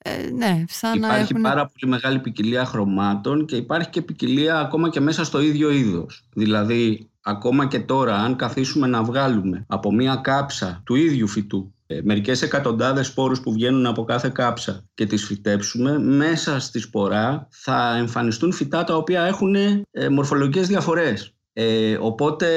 ε, 0.02 0.30
ναι, 0.30 0.64
σαν 0.68 0.94
υπάρχει 0.94 1.34
να 1.34 1.40
πάρα 1.40 1.66
πολύ 1.66 1.92
μεγάλη 1.92 2.18
ποικιλία 2.18 2.64
χρωμάτων 2.64 3.46
και 3.46 3.56
υπάρχει 3.56 3.90
και 3.90 4.02
ποικιλία 4.02 4.58
ακόμα 4.58 4.88
και 4.88 5.00
μέσα 5.00 5.24
στο 5.24 5.40
ίδιο 5.40 5.70
είδος. 5.70 6.24
Δηλαδή, 6.34 7.10
ακόμα 7.20 7.66
και 7.66 7.80
τώρα, 7.80 8.16
αν 8.16 8.36
καθίσουμε 8.36 8.86
να 8.86 9.02
βγάλουμε 9.02 9.64
από 9.68 9.92
μία 9.92 10.16
κάψα 10.16 10.82
του 10.84 10.94
ίδιου 10.94 11.28
φυτού 11.28 11.74
ε, 11.86 12.00
μερικές 12.02 12.42
εκατοντάδες 12.42 13.06
σπόρους 13.06 13.40
που 13.40 13.52
βγαίνουν 13.52 13.86
από 13.86 14.04
κάθε 14.04 14.28
κάψα 14.28 14.84
και 14.94 15.06
τις 15.06 15.24
φυτέψουμε, 15.24 15.98
μέσα 15.98 16.60
στη 16.60 16.78
σπορά 16.78 17.48
θα 17.50 17.96
εμφανιστούν 17.96 18.52
φυτά 18.52 18.84
τα 18.84 18.96
οποία 18.96 19.22
έχουν 19.22 19.54
ε, 19.54 19.78
μορφολογικές 20.10 20.66
διαφορές. 20.66 21.34
Ε, 21.52 21.96
οπότε 22.00 22.48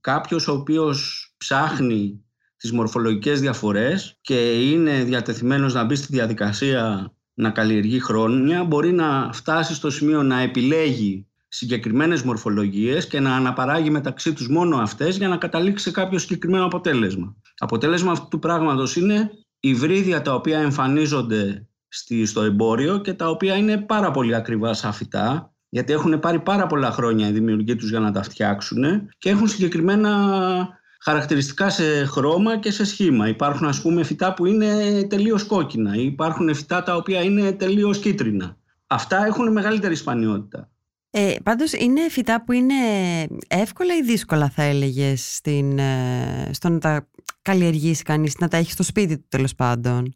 κάποιος 0.00 0.48
ο 0.48 0.52
οποίος 0.52 1.26
ψάχνει 1.36 2.24
τις 2.62 2.72
μορφολογικές 2.72 3.40
διαφορές 3.40 4.18
και 4.20 4.70
είναι 4.70 5.04
διατεθειμένος 5.04 5.74
να 5.74 5.84
μπει 5.84 5.94
στη 5.94 6.06
διαδικασία 6.10 7.12
να 7.34 7.50
καλλιεργεί 7.50 8.00
χρόνια, 8.00 8.64
μπορεί 8.64 8.92
να 8.92 9.30
φτάσει 9.32 9.74
στο 9.74 9.90
σημείο 9.90 10.22
να 10.22 10.40
επιλέγει 10.40 11.26
συγκεκριμένες 11.48 12.22
μορφολογίες 12.22 13.06
και 13.06 13.20
να 13.20 13.36
αναπαράγει 13.36 13.90
μεταξύ 13.90 14.32
τους 14.32 14.48
μόνο 14.48 14.76
αυτές 14.76 15.16
για 15.16 15.28
να 15.28 15.36
καταλήξει 15.36 15.84
σε 15.84 15.90
κάποιο 15.90 16.18
συγκεκριμένο 16.18 16.64
αποτέλεσμα. 16.64 17.36
Αποτέλεσμα 17.58 18.12
αυτού 18.12 18.28
του 18.28 18.38
πράγματος 18.38 18.96
είναι 18.96 19.30
υβρίδια 19.60 20.22
τα 20.22 20.34
οποία 20.34 20.58
εμφανίζονται 20.58 21.66
στο 22.24 22.40
εμπόριο 22.42 22.98
και 22.98 23.14
τα 23.14 23.28
οποία 23.28 23.56
είναι 23.56 23.76
πάρα 23.76 24.10
πολύ 24.10 24.34
ακριβά 24.34 24.74
σαν 24.74 24.92
φυτά 24.92 25.54
γιατί 25.68 25.92
έχουν 25.92 26.18
πάρει 26.18 26.40
πάρα 26.40 26.66
πολλά 26.66 26.90
χρόνια 26.90 27.28
οι 27.28 27.32
δημιουργοί 27.32 27.76
τους 27.76 27.90
για 27.90 28.00
να 28.00 28.12
τα 28.12 28.22
φτιάξουν 28.22 29.08
και 29.18 29.30
έχουν 29.30 29.48
συγκεκριμένα 29.48 30.80
χαρακτηριστικά 31.02 31.70
σε 31.70 32.04
χρώμα 32.04 32.58
και 32.58 32.70
σε 32.70 32.84
σχήμα. 32.84 33.28
Υπάρχουν 33.28 33.66
ας 33.66 33.82
πούμε 33.82 34.02
φυτά 34.02 34.34
που 34.34 34.46
είναι 34.46 35.02
τελείως 35.08 35.44
κόκκινα 35.44 35.94
ή 35.94 36.04
υπάρχουν 36.04 36.54
φυτά 36.54 36.82
τα 36.82 36.96
οποία 36.96 37.22
είναι 37.22 37.52
τελείως 37.52 37.98
κίτρινα. 37.98 38.56
Αυτά 38.86 39.26
έχουν 39.26 39.52
μεγαλύτερη 39.52 39.94
σπανιότητα. 39.94 40.70
Ε, 41.10 41.34
πάντως 41.42 41.72
είναι 41.72 42.08
φυτά 42.08 42.44
που 42.44 42.52
είναι 42.52 42.74
εύκολα 43.48 43.96
ή 43.96 44.02
δύσκολα 44.02 44.50
θα 44.50 44.62
έλεγες 44.62 45.34
στην, 45.34 45.78
ε, 45.78 46.50
στο 46.52 46.68
να 46.68 46.78
τα 46.78 47.08
καλλιεργήσει 47.42 48.02
κανείς, 48.02 48.38
να 48.38 48.48
τα 48.48 48.56
έχεις 48.56 48.72
στο 48.72 48.82
σπίτι 48.82 49.18
του 49.18 49.26
τέλος 49.28 49.54
πάντων; 49.54 50.12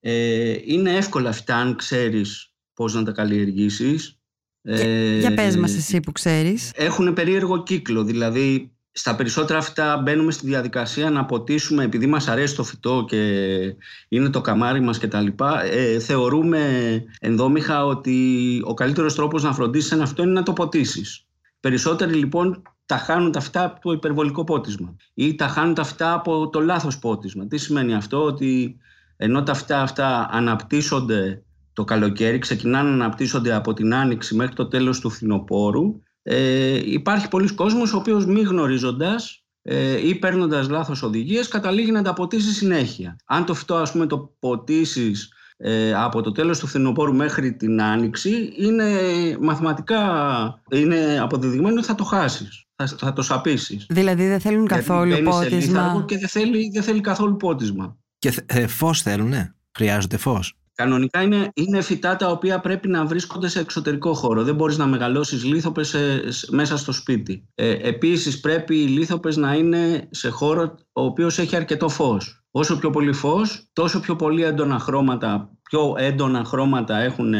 Ε, 0.00 0.56
είναι 0.64 0.96
εύκολα 0.96 1.32
φυτά 1.32 1.56
αν 1.56 1.76
ξέρεις 1.76 2.52
πώς 2.74 2.94
να 2.94 3.02
τα 3.02 3.12
καλλιεργήσεις. 3.12 4.18
Ε, 4.62 5.18
για 5.18 5.34
πες 5.34 5.56
μας 5.56 5.76
εσύ 5.76 6.00
που 6.00 6.12
ξέρεις. 6.12 6.72
Έχουν 6.74 7.12
περίεργο 7.12 7.62
κύκλο, 7.62 8.04
δηλαδή 8.04 8.77
στα 8.98 9.14
περισσότερα 9.14 9.58
αυτά 9.58 9.96
μπαίνουμε 9.96 10.32
στη 10.32 10.46
διαδικασία 10.46 11.10
να 11.10 11.24
ποτίσουμε 11.24 11.84
επειδή 11.84 12.06
μας 12.06 12.28
αρέσει 12.28 12.56
το 12.56 12.64
φυτό 12.64 13.04
και 13.08 13.18
είναι 14.08 14.28
το 14.28 14.40
καμάρι 14.40 14.80
μας 14.80 14.98
κτλ. 14.98 15.26
Ε, 15.70 15.98
θεωρούμε 15.98 16.60
ενδόμηχα 17.20 17.84
ότι 17.84 18.60
ο 18.64 18.74
καλύτερος 18.74 19.14
τρόπος 19.14 19.42
να 19.42 19.52
φροντίσεις 19.52 19.92
ένα 19.92 20.06
φυτό 20.06 20.22
είναι 20.22 20.32
να 20.32 20.42
το 20.42 20.52
ποτίσεις. 20.52 21.26
Περισσότεροι 21.60 22.12
λοιπόν 22.12 22.62
τα 22.86 22.96
χάνουν 22.96 23.32
τα 23.32 23.40
φυτά 23.40 23.64
από 23.64 23.80
το 23.80 23.92
υπερβολικό 23.92 24.44
πότισμα 24.44 24.96
ή 25.14 25.34
τα 25.34 25.48
χάνουν 25.48 25.74
τα 25.74 25.84
φυτά 25.84 26.12
από 26.12 26.48
το 26.48 26.60
λάθος 26.60 26.98
πότισμα. 26.98 27.46
Τι 27.46 27.56
σημαίνει 27.56 27.94
αυτό, 27.94 28.24
ότι 28.24 28.76
ενώ 29.16 29.42
τα 29.42 29.54
φυτά 29.54 29.82
αυτά 29.82 30.28
αναπτύσσονται 30.30 31.42
το 31.72 31.84
καλοκαίρι, 31.84 32.38
ξεκινάνε 32.38 32.88
να 32.88 32.94
αναπτύσσονται 32.94 33.54
από 33.54 33.72
την 33.72 33.94
άνοιξη 33.94 34.34
μέχρι 34.34 34.54
το 34.54 34.66
τέλος 34.66 35.00
του 35.00 35.10
φθινοπόρου, 35.10 36.00
ε, 36.30 36.92
υπάρχει 36.92 37.28
πολλοί 37.28 37.54
κόσμος 37.54 37.92
ο 37.92 37.96
οποίος 37.96 38.26
μη 38.26 38.40
γνωρίζοντας 38.40 39.44
ε, 39.62 40.08
ή 40.08 40.14
παίρνοντας 40.14 40.68
λάθος 40.68 41.02
οδηγίες 41.02 41.48
καταλήγει 41.48 41.90
να 41.90 42.02
τα 42.02 42.12
ποτίσει 42.12 42.52
συνέχεια. 42.52 43.16
Αν 43.24 43.44
το 43.44 43.54
φυτό 43.54 43.74
ας 43.74 43.92
πούμε 43.92 44.06
το 44.06 44.34
ποτίσεις 44.38 45.32
ε, 45.56 45.94
από 45.94 46.22
το 46.22 46.32
τέλος 46.32 46.58
του 46.58 46.66
φθινοπόρου 46.66 47.14
μέχρι 47.14 47.56
την 47.56 47.82
άνοιξη 47.82 48.52
είναι 48.56 48.86
μαθηματικά 49.40 50.02
είναι 50.70 51.18
αποδεδειγμένο 51.20 51.76
ότι 51.76 51.86
θα 51.86 51.94
το 51.94 52.04
χάσεις. 52.04 52.66
Θα, 52.76 52.86
θα 52.86 53.12
το 53.12 53.22
σαπίσεις. 53.22 53.86
Δηλαδή 53.88 54.26
δεν 54.26 54.40
θέλουν 54.40 54.66
καθόλου 54.66 55.22
πότισμα. 55.22 56.04
Και 56.06 56.18
δεν 56.18 56.28
θέλει, 56.28 56.70
δεν 56.72 56.82
θέλει 56.82 57.00
καθόλου 57.00 57.36
πότισμα. 57.36 57.96
Και 58.18 58.42
ε, 58.46 58.66
φως 58.66 59.02
θέλουνε; 59.02 59.54
Χρειάζονται 59.76 60.16
φως; 60.16 60.57
Κανονικά 60.82 61.22
είναι, 61.22 61.50
είναι 61.54 61.80
φυτά 61.80 62.16
τα 62.16 62.30
οποία 62.30 62.60
πρέπει 62.60 62.88
να 62.88 63.06
βρίσκονται 63.06 63.48
σε 63.48 63.60
εξωτερικό 63.60 64.14
χώρο. 64.14 64.42
Δεν 64.42 64.54
μπορείς 64.54 64.78
να 64.78 64.86
μεγαλώσεις 64.86 65.44
λίθοπες 65.44 65.96
μέσα 66.50 66.76
στο 66.76 66.92
σπίτι. 66.92 67.48
Ε, 67.54 67.70
επίσης 67.70 68.40
πρέπει 68.40 68.82
οι 68.82 68.86
λίθοπες 68.86 69.36
να 69.36 69.54
είναι 69.54 70.08
σε 70.10 70.28
χώρο 70.28 70.62
ο 70.92 71.02
οποίος 71.02 71.38
έχει 71.38 71.56
αρκετό 71.56 71.88
φως. 71.88 72.44
Όσο 72.50 72.78
πιο 72.78 72.90
πολύ 72.90 73.12
φως, 73.12 73.68
τόσο 73.72 74.00
πιο 74.00 74.16
πολύ 74.16 74.42
έντονα 74.42 74.78
χρώματα, 74.78 75.50
πιο 75.62 75.94
έντονα 75.96 76.44
χρώματα 76.44 76.98
έχουν 76.98 77.34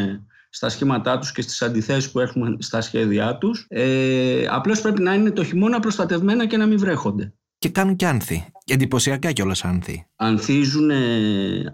στα 0.49 0.69
σχήματά 0.69 1.19
τους 1.19 1.31
και 1.31 1.41
στις 1.41 1.61
αντιθέσεις 1.61 2.11
που 2.11 2.19
έχουμε 2.19 2.55
στα 2.59 2.81
σχέδιά 2.81 3.37
τους. 3.37 3.65
Ε, 3.69 4.45
απλώς 4.49 4.81
πρέπει 4.81 5.01
να 5.01 5.13
είναι 5.13 5.31
το 5.31 5.43
χειμώνα 5.43 5.79
προστατευμένα 5.79 6.47
και 6.47 6.57
να 6.57 6.65
μην 6.65 6.79
βρέχονται 6.79 7.33
και 7.59 7.69
κάνουν 7.69 7.95
και 7.95 8.05
άνθη. 8.05 8.45
Εντυπωσιακά 8.65 9.31
κιόλας 9.31 9.63
άνθη. 9.63 10.05
Ανθίζουν 10.15 10.91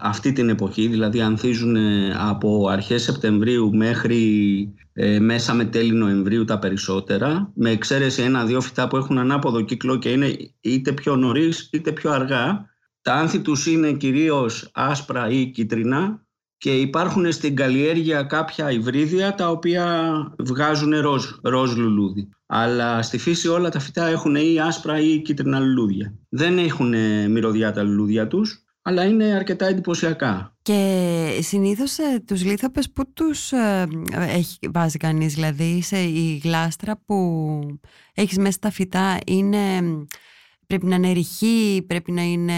αυτή 0.00 0.32
την 0.32 0.48
εποχή, 0.48 0.86
δηλαδή 0.86 1.20
ανθίζουν 1.20 1.76
από 2.16 2.68
αρχές 2.68 3.02
Σεπτεμβρίου 3.02 3.74
μέχρι 3.74 4.74
ε, 4.92 5.18
μέσα 5.18 5.54
με 5.54 5.64
τέλη 5.64 5.92
Νοεμβρίου 5.92 6.44
τα 6.44 6.58
περισσότερα, 6.58 7.52
με 7.54 7.70
εξαίρεση 7.70 8.22
ένα-δύο 8.22 8.60
φυτά 8.60 8.88
που 8.88 8.96
έχουν 8.96 9.18
ανάποδο 9.18 9.60
κύκλο 9.60 9.96
και 9.96 10.08
είναι 10.08 10.36
είτε 10.60 10.92
πιο 10.92 11.16
νωρίς 11.16 11.68
είτε 11.72 11.92
πιο 11.92 12.10
αργά. 12.10 12.74
Τα 13.02 13.14
άνθη 13.14 13.40
τους 13.40 13.66
είναι 13.66 13.92
κυρίως 13.92 14.70
άσπρα 14.74 15.28
ή 15.28 15.46
κίτρινα 15.46 16.25
και 16.58 16.74
υπάρχουν 16.74 17.32
στην 17.32 17.56
καλλιέργεια 17.56 18.22
κάποια 18.22 18.70
υβρίδια 18.70 19.34
τα 19.34 19.50
οποία 19.50 19.86
βγάζουν 20.38 21.00
ροζ, 21.00 21.24
ροζ 21.42 21.74
λουλούδι. 21.74 22.28
Αλλά 22.46 23.02
στη 23.02 23.18
φύση 23.18 23.48
όλα 23.48 23.68
τα 23.68 23.78
φυτά 23.78 24.06
έχουν 24.06 24.34
ή 24.34 24.60
άσπρα 24.60 25.00
ή 25.00 25.20
κίτρινα 25.20 25.58
λουλούδια. 25.58 26.14
Δεν 26.28 26.58
έχουν 26.58 26.94
μυρωδιά 27.30 27.72
τα 27.72 27.82
λουλούδια 27.82 28.26
τους, 28.26 28.64
αλλά 28.82 29.04
είναι 29.04 29.24
αρκετά 29.24 29.66
εντυπωσιακά. 29.66 30.56
Και 30.62 31.38
συνήθως 31.42 31.98
ε, 31.98 32.22
τους 32.26 32.44
λίθοπες 32.44 32.90
που 32.90 33.12
τους 33.12 33.52
ε, 33.52 33.88
έχει 34.12 34.58
βάζει 34.70 34.96
κανείς, 34.96 35.34
δηλαδή 35.34 35.82
σε 35.82 35.98
η 35.98 36.40
γλάστρα 36.44 37.02
που 37.06 37.60
έχεις 38.14 38.38
μέσα 38.38 38.58
τα 38.60 38.70
φυτά 38.70 39.18
είναι 39.26 39.82
Πρέπει 40.66 40.86
να 40.86 40.94
είναι 40.94 41.12
ρηχή, 41.12 41.84
πρέπει 41.86 42.12
να, 42.12 42.22
είναι, 42.22 42.54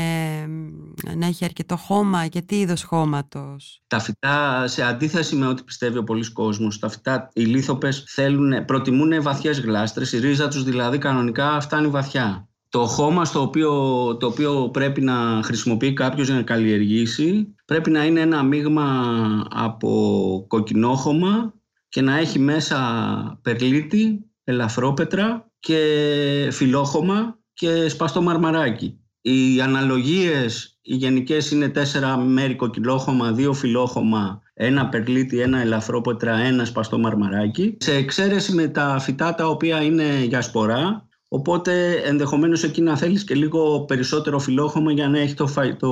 να 1.17 1.27
έχει 1.27 1.45
αρκετό 1.45 1.77
χώμα. 1.77 2.27
Και 2.27 2.43
τι 2.43 2.61
είδος 2.61 2.83
χώματος; 2.83 3.83
Τα 3.87 3.99
φυτά, 3.99 4.67
σε 4.67 4.83
αντίθεση 4.83 5.37
με 5.37 5.47
ό,τι 5.47 5.63
πιστεύει 5.63 5.99
ο 5.99 6.05
πολλής 6.05 6.33
κόσμος, 6.33 6.79
τα 6.79 6.89
φυτά, 6.89 7.31
οι 7.33 7.43
λίθοπες 7.43 8.05
θέλουν, 8.07 8.65
προτιμούν 8.65 9.23
βαθιές 9.23 9.61
γλάστρες. 9.61 10.13
Η 10.13 10.19
ρίζα 10.19 10.49
τους 10.49 10.65
δηλαδή 10.65 10.99
κανονικά 10.99 11.61
φτάνει 11.61 11.89
βαθιά. 11.89 12.49
Το 12.69 12.87
χώμα 12.87 13.25
στο 13.25 13.41
οποίο, 13.41 13.73
το 14.17 14.27
οποίο 14.27 14.69
πρέπει 14.73 15.01
να 15.01 15.41
χρησιμοποιεί 15.45 15.93
κάποιος 15.93 16.27
για 16.27 16.37
να 16.37 16.43
καλλιεργήσει 16.43 17.55
πρέπει 17.69 17.91
να 17.91 18.05
είναι 18.05 18.21
ένα 18.21 18.43
μείγμα 18.43 19.13
από 19.51 20.45
κοκκινόχωμα 20.49 21.55
και 21.89 22.01
να 22.01 22.19
έχει 22.19 22.39
μέσα 22.39 23.39
περλίτη, 23.43 24.25
ελαφρόπετρα 24.45 25.51
και 25.61 26.49
φιλόχωμα 26.53 27.38
και 27.59 27.89
σπαστό 27.89 28.23
μαρμαράκι. 28.23 28.99
Οι 29.21 29.61
αναλογίες, 29.61 30.79
οι 30.83 30.95
γενικές 30.95 31.51
είναι 31.51 31.69
τέσσερα 31.69 32.17
μέρη 32.17 32.57
κοκκυλόχωμα, 32.57 33.33
δύο 33.33 33.53
φιλόχωμα, 33.53 34.43
ένα 34.55 34.89
περλίτι, 34.89 35.41
ένα 35.41 35.61
ελαφρόπετρα, 35.61 36.39
ένα 36.39 36.65
σπαστό 36.65 36.99
μαρμαράκι. 36.99 37.77
Σε 37.81 37.95
εξαίρεση 37.95 38.55
με 38.55 38.69
τα 38.69 38.99
φυτά 38.99 39.35
τα 39.35 39.49
οποία 39.49 39.83
είναι 39.83 40.25
για 40.25 40.41
σπορά, 40.41 41.09
οπότε 41.29 41.93
ενδεχομένως 41.93 42.63
εκεί 42.63 42.81
να 42.81 42.97
θέλεις 42.97 43.25
και 43.25 43.35
λίγο 43.35 43.85
περισσότερο 43.85 44.39
φιλόχωμα 44.39 44.93
για 44.93 45.09
να, 45.09 45.19
έχει 45.19 45.35
το, 45.35 45.49
το, 45.79 45.89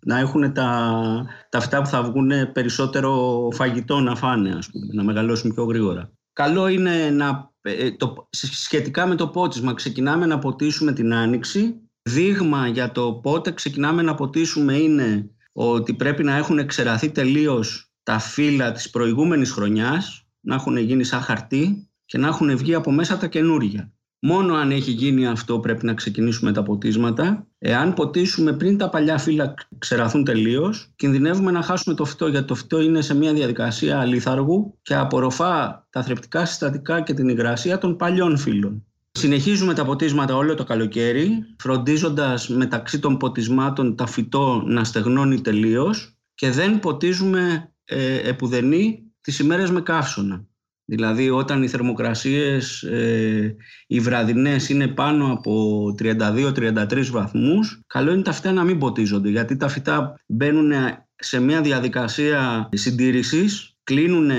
να 0.00 0.18
έχουν 0.18 0.52
τα, 0.52 1.26
τα 1.48 1.60
φυτά 1.60 1.82
που 1.82 1.88
θα 1.88 2.02
βγουν 2.02 2.30
περισσότερο 2.52 3.48
φαγητό 3.52 4.00
να 4.00 4.16
φάνε, 4.16 4.54
ας 4.58 4.70
πούμε, 4.70 4.86
να 4.92 5.04
μεγαλώσουν 5.04 5.54
πιο 5.54 5.64
γρήγορα. 5.64 6.12
Καλό 6.32 6.68
είναι 6.68 7.10
να 7.10 7.52
ε, 7.62 7.90
το, 7.90 8.28
σχετικά 8.30 9.06
με 9.06 9.14
το 9.14 9.28
πότισμα 9.28 9.74
ξεκινάμε 9.74 10.26
να 10.26 10.38
ποτίσουμε 10.38 10.92
την 10.92 11.14
άνοιξη. 11.14 11.80
Δείγμα 12.02 12.66
για 12.66 12.92
το 12.92 13.12
πότε 13.12 13.52
ξεκινάμε 13.52 14.02
να 14.02 14.14
ποτίσουμε 14.14 14.74
είναι 14.74 15.30
ότι 15.52 15.94
πρέπει 15.94 16.24
να 16.24 16.36
έχουν 16.36 16.58
εξεραθεί 16.58 17.10
τελείως 17.10 17.92
τα 18.02 18.18
φύλλα 18.18 18.72
της 18.72 18.90
προηγούμενης 18.90 19.50
χρονιάς 19.50 20.26
να 20.40 20.54
έχουν 20.54 20.76
γίνει 20.76 21.04
σαν 21.04 21.20
χαρτί 21.20 21.88
και 22.04 22.18
να 22.18 22.26
έχουν 22.28 22.56
βγει 22.56 22.74
από 22.74 22.90
μέσα 22.90 23.16
τα 23.16 23.26
καινούργια. 23.26 23.92
Μόνο 24.18 24.54
αν 24.54 24.70
έχει 24.70 24.90
γίνει 24.90 25.26
αυτό 25.26 25.60
πρέπει 25.60 25.84
να 25.84 25.94
ξεκινήσουμε 25.94 26.52
τα 26.52 26.62
ποτίσματα. 26.62 27.46
Εάν 27.64 27.94
ποτίσουμε 27.94 28.52
πριν 28.52 28.78
τα 28.78 28.88
παλιά 28.88 29.18
φύλλα 29.18 29.54
ξεραθούν 29.78 30.24
τελείως, 30.24 30.92
κινδυνεύουμε 30.96 31.50
να 31.50 31.62
χάσουμε 31.62 31.94
το 31.94 32.04
φυτό, 32.04 32.28
γιατί 32.28 32.46
το 32.46 32.54
φυτό 32.54 32.80
είναι 32.80 33.00
σε 33.00 33.14
μια 33.14 33.32
διαδικασία 33.32 34.00
αλήθαργου 34.00 34.78
και 34.82 34.94
απορροφά 34.94 35.86
τα 35.90 36.02
θρεπτικά 36.02 36.44
συστατικά 36.44 37.00
και 37.00 37.14
την 37.14 37.28
υγρασία 37.28 37.78
των 37.78 37.96
παλιών 37.96 38.36
φύλλων. 38.36 38.84
Συνεχίζουμε 39.10 39.74
τα 39.74 39.84
ποτίσματα 39.84 40.36
όλο 40.36 40.54
το 40.54 40.64
καλοκαίρι, 40.64 41.44
φροντίζοντας 41.58 42.48
μεταξύ 42.48 42.98
των 42.98 43.16
ποτισμάτων 43.16 43.96
τα 43.96 44.06
φυτό 44.06 44.62
να 44.66 44.84
στεγνώνει 44.84 45.40
τελείως 45.40 46.16
και 46.34 46.50
δεν 46.50 46.78
ποτίζουμε 46.78 47.72
ε, 47.84 48.28
επουδενή 48.28 49.02
τις 49.20 49.38
ημέρες 49.38 49.70
με 49.70 49.80
καύσωνα. 49.80 50.46
Δηλαδή 50.92 51.30
όταν 51.30 51.62
οι 51.62 51.68
θερμοκρασίες 51.68 52.82
ε, 52.82 53.56
οι 53.86 54.00
βραδινές 54.00 54.68
είναι 54.68 54.88
πάνω 54.88 55.32
από 55.32 55.84
32-33 55.98 57.06
βαθμούς, 57.10 57.80
καλό 57.86 58.12
είναι 58.12 58.22
τα 58.22 58.32
φυτά 58.32 58.52
να 58.52 58.64
μην 58.64 58.78
ποτίζονται, 58.78 59.28
γιατί 59.28 59.56
τα 59.56 59.68
φυτά 59.68 60.14
μπαίνουν 60.26 60.72
σε 61.16 61.40
μια 61.40 61.60
διαδικασία 61.60 62.68
συντήρησης, 62.72 63.76
κλείνουν 63.84 64.30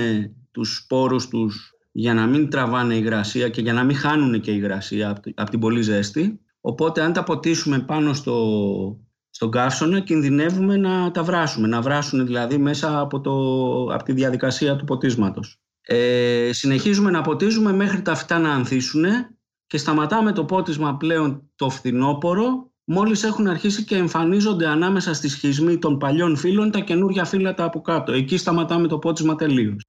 τους 0.50 0.76
σπόρους 0.76 1.28
τους 1.28 1.70
για 1.92 2.14
να 2.14 2.26
μην 2.26 2.50
τραβάνε 2.50 2.94
υγρασία 2.94 3.48
και 3.48 3.60
για 3.60 3.72
να 3.72 3.84
μην 3.84 3.96
χάνουν 3.96 4.40
και 4.40 4.50
υγρασία 4.50 5.20
από 5.34 5.50
την 5.50 5.60
πολύ 5.60 5.82
ζέστη. 5.82 6.40
Οπότε 6.60 7.02
αν 7.02 7.12
τα 7.12 7.24
ποτίσουμε 7.24 7.78
πάνω 7.78 8.12
στο, 8.12 8.36
στον 9.30 9.50
καύσωνα 9.50 10.00
κινδυνεύουμε 10.00 10.76
να 10.76 11.10
τα 11.10 11.22
βράσουμε, 11.22 11.66
να 11.66 11.80
βράσουν 11.80 12.26
δηλαδή 12.26 12.58
μέσα 12.58 13.00
από, 13.00 13.20
το, 13.20 13.32
από 13.94 14.04
τη 14.04 14.12
διαδικασία 14.12 14.76
του 14.76 14.84
ποτίσματος. 14.84 15.58
Ε, 15.86 16.50
συνεχίζουμε 16.52 17.10
να 17.10 17.20
ποτίζουμε 17.20 17.72
μέχρι 17.72 18.02
τα 18.02 18.14
φυτά 18.14 18.38
να 18.38 18.52
ανθίσουν 18.52 19.04
και 19.66 19.78
σταματάμε 19.78 20.32
το 20.32 20.44
πότισμα 20.44 20.96
πλέον 20.96 21.50
το 21.56 21.70
φθινόπωρο 21.70 22.70
μόλις 22.84 23.22
έχουν 23.22 23.46
αρχίσει 23.46 23.84
και 23.84 23.96
εμφανίζονται 23.96 24.66
ανάμεσα 24.66 25.14
στη 25.14 25.28
σχισμή 25.28 25.78
των 25.78 25.98
παλιών 25.98 26.36
φύλων 26.36 26.70
τα 26.70 26.80
καινούργια 26.80 27.24
φύλλα 27.24 27.54
τα 27.54 27.64
από 27.64 27.80
κάτω. 27.80 28.12
Εκεί 28.12 28.36
σταματάμε 28.36 28.88
το 28.88 28.98
πότισμα 28.98 29.34
τελείως. 29.34 29.84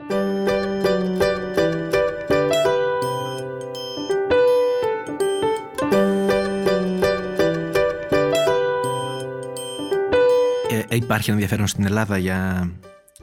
Ε, 10.89 10.95
υπάρχει 10.95 11.31
ενδιαφέρον 11.31 11.67
στην 11.67 11.85
Ελλάδα 11.85 12.17
για, 12.17 12.71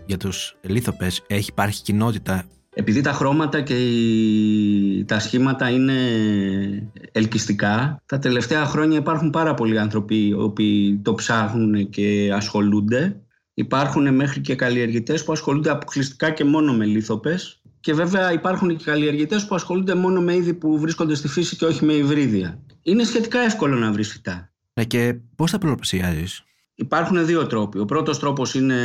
για 0.07 0.17
τους 0.17 0.57
λίθοπες. 0.61 1.23
Έχει 1.27 1.49
υπάρχει 1.49 1.83
κοινότητα 1.83 2.45
επειδή 2.75 3.01
τα 3.01 3.13
χρώματα 3.13 3.61
και 3.61 3.75
τα 5.07 5.19
σχήματα 5.19 5.71
είναι 5.71 5.95
ελκυστικά, 7.13 8.03
τα 8.07 8.19
τελευταία 8.19 8.65
χρόνια 8.65 8.99
υπάρχουν 8.99 9.31
πάρα 9.31 9.55
πολλοί 9.55 9.79
άνθρωποι 9.79 10.27
οι 10.27 10.33
οποίοι 10.33 11.01
το 11.03 11.15
ψάχνουν 11.15 11.89
και 11.91 12.31
ασχολούνται. 12.35 13.21
Υπάρχουν 13.55 14.15
μέχρι 14.15 14.41
και 14.41 14.55
καλλιεργητές 14.55 15.25
που 15.25 15.33
ασχολούνται 15.33 15.71
αποκλειστικά 15.71 16.31
και 16.31 16.45
μόνο 16.45 16.73
με 16.73 16.85
λίθοπες 16.85 17.63
και 17.81 17.95
βέβαια 17.95 18.33
υπάρχουν 18.33 18.77
και 18.77 18.85
καλλιεργητές 18.85 19.47
που 19.47 19.55
ασχολούνται 19.55 19.95
μόνο 19.95 20.21
με 20.21 20.35
είδη 20.35 20.55
που 20.55 20.79
βρίσκονται 20.79 21.15
στη 21.15 21.29
φύση 21.29 21.57
και 21.57 21.65
όχι 21.65 21.85
με 21.85 21.93
υβρίδια. 21.93 22.59
Είναι 22.83 23.05
σχετικά 23.05 23.41
εύκολο 23.41 23.77
να 23.77 23.93
βρεις 23.93 24.09
φυτά. 24.09 24.53
Ναι, 24.75 24.85
και 24.85 25.17
πώς 25.37 25.51
τα 25.51 25.59
πολλαπλασιάζεις; 25.59 26.45
Υπάρχουν 26.75 27.27
δύο 27.27 27.47
τρόποι. 27.47 27.79
Ο 27.79 27.85
πρώτος 27.85 28.19
τρόπος 28.19 28.55
είναι 28.55 28.77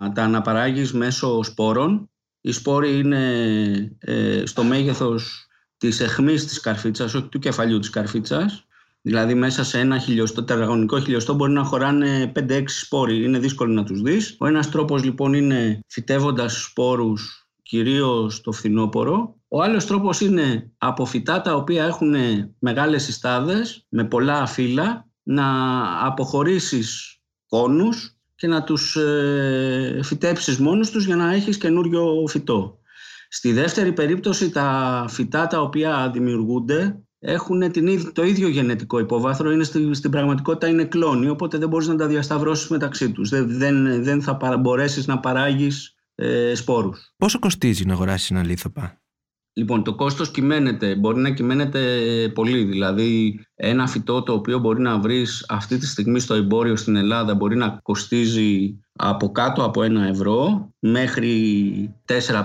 να 0.00 0.12
τα 0.12 0.22
αναπαράγεις 0.22 0.92
μέσω 0.92 1.42
σπόρων 1.42 2.10
οι 2.40 2.52
σπόροι 2.52 2.98
είναι 2.98 3.96
ε, 3.98 4.42
στο 4.46 4.64
μέγεθος 4.64 5.46
της 5.78 6.00
αιχμής 6.00 6.46
της 6.46 6.60
καρφίτσας, 6.60 7.14
όχι 7.14 7.28
του 7.28 7.38
κεφαλιού 7.38 7.78
της 7.78 7.90
καρφίτσας. 7.90 8.62
Δηλαδή 9.02 9.34
μέσα 9.34 9.64
σε 9.64 9.78
ένα 9.78 9.98
χιλιοστό, 9.98 10.44
τετραγωνικό 10.44 11.00
χιλιοστό 11.00 11.34
μπορεί 11.34 11.52
να 11.52 11.64
χωράνε 11.64 12.32
5-6 12.34 12.62
σπόροι. 12.66 13.24
Είναι 13.24 13.38
δύσκολο 13.38 13.72
να 13.72 13.84
τους 13.84 14.00
δεις. 14.02 14.36
Ο 14.38 14.46
ένας 14.46 14.70
τρόπος 14.70 15.04
λοιπόν 15.04 15.32
είναι 15.32 15.80
φυτεύοντας 15.86 16.62
σπόρους 16.62 17.48
κυρίως 17.62 18.40
το 18.40 18.52
φθινόπωρο. 18.52 19.36
Ο 19.48 19.62
άλλος 19.62 19.86
τρόπος 19.86 20.20
είναι 20.20 20.72
από 20.78 21.04
φυτά 21.04 21.40
τα 21.40 21.54
οποία 21.54 21.84
έχουν 21.84 22.14
μεγάλες 22.58 23.02
συστάδες 23.02 23.86
με 23.88 24.04
πολλά 24.04 24.46
φύλλα 24.46 25.08
να 25.22 25.46
αποχωρήσεις 26.06 27.18
κόνους 27.48 28.17
και 28.38 28.46
να 28.46 28.62
τους 28.62 28.96
ε, 28.96 30.00
φυτέψεις 30.02 30.58
μόνος 30.58 30.90
τους 30.90 31.04
για 31.04 31.16
να 31.16 31.32
έχεις 31.32 31.58
καινούριο 31.58 32.24
φυτό. 32.28 32.78
Στη 33.28 33.52
δεύτερη 33.52 33.92
περίπτωση 33.92 34.50
τα 34.50 35.04
φυτά 35.08 35.46
τα 35.46 35.60
οποία 35.60 36.10
δημιουργούνται 36.12 37.02
έχουν 37.18 37.70
την, 37.70 38.12
το 38.12 38.22
ίδιο 38.22 38.48
γενετικό 38.48 38.98
υπόβαθρο, 38.98 39.50
είναι 39.50 39.64
στην 39.92 40.10
πραγματικότητα 40.10 40.68
είναι 40.68 40.84
κλόνοι, 40.84 41.28
οπότε 41.28 41.58
δεν 41.58 41.68
μπορείς 41.68 41.86
να 41.86 41.96
τα 41.96 42.06
διασταυρώσεις 42.06 42.68
μεταξύ 42.68 43.12
τους. 43.12 43.28
Δεν, 43.28 43.58
δεν, 43.58 44.02
δεν 44.04 44.22
θα 44.22 44.58
μπορέσεις 44.60 45.06
να 45.06 45.18
παράγεις 45.18 45.94
ε, 46.14 46.54
σπόρους. 46.54 47.12
Πόσο 47.16 47.38
κοστίζει 47.38 47.84
να 47.84 47.92
αγοράσεις 47.92 48.30
ένα 48.30 48.44
λίθοπα; 48.44 49.00
Λοιπόν, 49.58 49.82
το 49.82 49.94
κόστος 49.94 50.30
κυμαίνεται, 50.30 50.94
μπορεί 50.94 51.20
να 51.20 51.30
κυμαίνεται 51.30 51.80
πολύ. 52.34 52.64
Δηλαδή, 52.64 53.40
ένα 53.54 53.86
φυτό 53.86 54.22
το 54.22 54.32
οποίο 54.32 54.58
μπορεί 54.58 54.80
να 54.80 54.98
βρεις 54.98 55.44
αυτή 55.48 55.78
τη 55.78 55.86
στιγμή 55.86 56.20
στο 56.20 56.34
εμπόριο 56.34 56.76
στην 56.76 56.96
Ελλάδα 56.96 57.34
μπορεί 57.34 57.56
να 57.56 57.78
κοστίζει 57.82 58.78
από 58.92 59.30
κάτω 59.32 59.64
από 59.64 59.82
ένα 59.82 60.06
ευρώ 60.06 60.68
μέχρι 60.78 61.94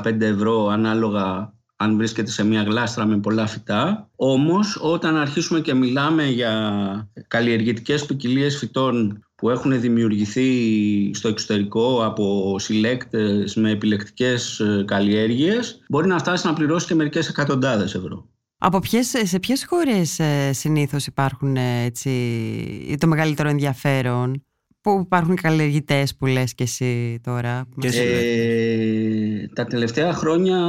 4-5 0.04 0.22
ευρώ 0.22 0.68
ανάλογα 0.68 1.54
αν 1.84 1.98
βρίσκεται 1.98 2.32
σε 2.32 2.44
μια 2.44 2.64
γλάστρα 2.64 3.06
με 3.06 3.18
πολλά 3.18 3.48
φυτά. 3.48 4.10
Όμως, 4.16 4.78
όταν 4.82 5.16
αρχίσουμε 5.16 5.60
και 5.60 5.74
μιλάμε 5.74 6.26
για 6.26 7.12
καλλιεργητικές 7.28 8.06
ποικιλίε 8.06 8.50
φυτών 8.50 9.24
που 9.36 9.50
έχουν 9.50 9.82
δημιουργηθεί 9.82 11.12
στο 11.14 11.28
εξωτερικό 11.28 12.06
από 12.06 12.56
συλλέκτες 12.60 13.56
με 13.56 13.72
επιλεκτικές 13.72 14.60
ε, 14.60 14.84
καλλιέργειες, 14.88 15.80
μπορεί 15.90 16.08
να 16.08 16.18
φτάσει 16.18 16.48
να 16.48 16.54
πληρώσει 16.54 16.88
και 16.88 16.96
μερικές 16.96 17.30
εκατοντάδες 17.30 17.96
ευρώ. 17.96 18.28
Από 18.58 18.80
ποιες, 18.80 19.14
σε 19.24 19.40
ποιες 19.40 19.66
χώρες 19.66 20.20
ε, 20.20 20.54
συνήθως 20.54 21.06
υπάρχουν 21.06 21.56
ε, 21.56 21.84
έτσι, 21.84 22.98
το 23.00 23.08
μεγαλύτερο 23.08 23.50
ενδιαφέρον; 23.50 24.46
Πού 24.84 25.00
υπάρχουν 25.06 25.36
καλλιεργητές 25.36 26.16
που 26.16 26.26
λες 26.26 26.54
και 26.54 26.64
εσύ 26.64 27.20
τώρα. 27.24 27.68
Ε, 27.82 29.48
τα 29.54 29.66
τελευταία 29.66 30.14
χρόνια 30.14 30.60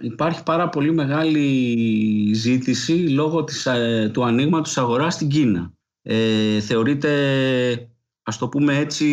υπάρχει 0.00 0.42
πάρα 0.42 0.68
πολύ 0.68 0.92
μεγάλη 0.92 2.34
ζήτηση 2.34 2.92
λόγω 2.92 3.44
της, 3.44 3.68
του 4.12 4.24
ανοίγματος 4.24 4.78
αγοράς 4.78 5.14
στην 5.14 5.28
Κίνα. 5.28 5.72
Ε, 6.02 6.60
θεωρείται, 6.60 7.10
ας 8.22 8.38
το 8.38 8.48
πούμε 8.48 8.76
έτσι, 8.76 9.06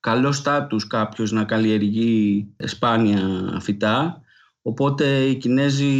καλός 0.00 0.36
στάτους 0.36 0.86
κάποιος 0.86 1.32
να 1.32 1.44
καλλιεργεί 1.44 2.46
σπάνια 2.64 3.22
φυτά. 3.60 4.22
Οπότε 4.62 5.20
οι 5.20 5.34
Κινέζοι 5.34 5.94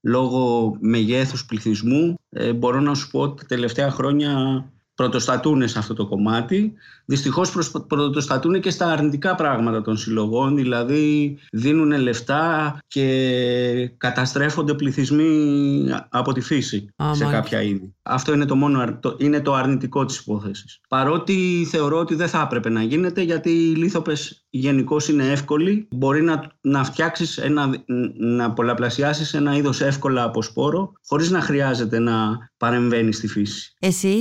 λόγω 0.00 0.76
μεγέθους 0.80 1.46
πληθυσμού 1.46 2.14
ε, 2.28 2.52
μπορώ 2.52 2.80
να 2.80 2.94
σου 2.94 3.10
πω 3.10 3.20
ότι 3.20 3.40
τα 3.40 3.46
τελευταία 3.46 3.90
χρόνια 3.90 4.64
πρωτοστατούν 4.94 5.68
σε 5.68 5.78
αυτό 5.78 5.94
το 5.94 6.06
κομμάτι. 6.06 6.72
Δυστυχώς 7.04 7.50
πρωτοστατούν 7.86 8.60
και 8.60 8.70
στα 8.70 8.86
αρνητικά 8.86 9.34
πράγματα 9.34 9.82
των 9.82 9.96
συλλογών, 9.96 10.56
δηλαδή 10.56 11.38
δίνουν 11.52 12.00
λεφτά 12.00 12.78
και 12.86 13.90
καταστρέφονται 13.96 14.74
πληθυσμοί 14.74 15.86
από 16.08 16.32
τη 16.32 16.40
φύση 16.40 16.88
σε 17.12 17.24
κάποια 17.24 17.62
είδη. 17.62 17.94
Αυτό 18.06 18.32
είναι 18.32 18.44
το, 18.44 18.56
μόνο, 18.56 18.98
είναι 19.16 19.40
το 19.40 19.54
αρνητικό 19.54 20.04
της 20.04 20.18
υπόθεσης. 20.18 20.80
Παρότι 20.88 21.66
θεωρώ 21.70 21.98
ότι 21.98 22.14
δεν 22.14 22.28
θα 22.28 22.40
έπρεπε 22.40 22.68
να 22.68 22.82
γίνεται 22.82 23.22
γιατί 23.22 23.50
οι 23.50 23.74
λίθοπες 23.74 24.46
γενικώς 24.50 25.08
είναι 25.08 25.30
εύκολοι. 25.30 25.88
Μπορεί 25.90 26.22
να, 26.22 26.52
να 26.60 26.84
φτιάξεις, 26.84 27.38
ένα, 27.38 27.84
να 28.16 28.52
πολλαπλασιάσεις 28.52 29.34
ένα 29.34 29.56
είδος 29.56 29.80
εύκολα 29.80 30.22
από 30.22 30.42
σπόρο 30.42 30.92
χωρίς 31.06 31.30
να 31.30 31.40
χρειάζεται 31.40 31.98
να 31.98 32.14
παρεμβαίνει 32.56 33.12
στη 33.12 33.26
φύση. 33.26 33.74
Εσύ 33.78 34.16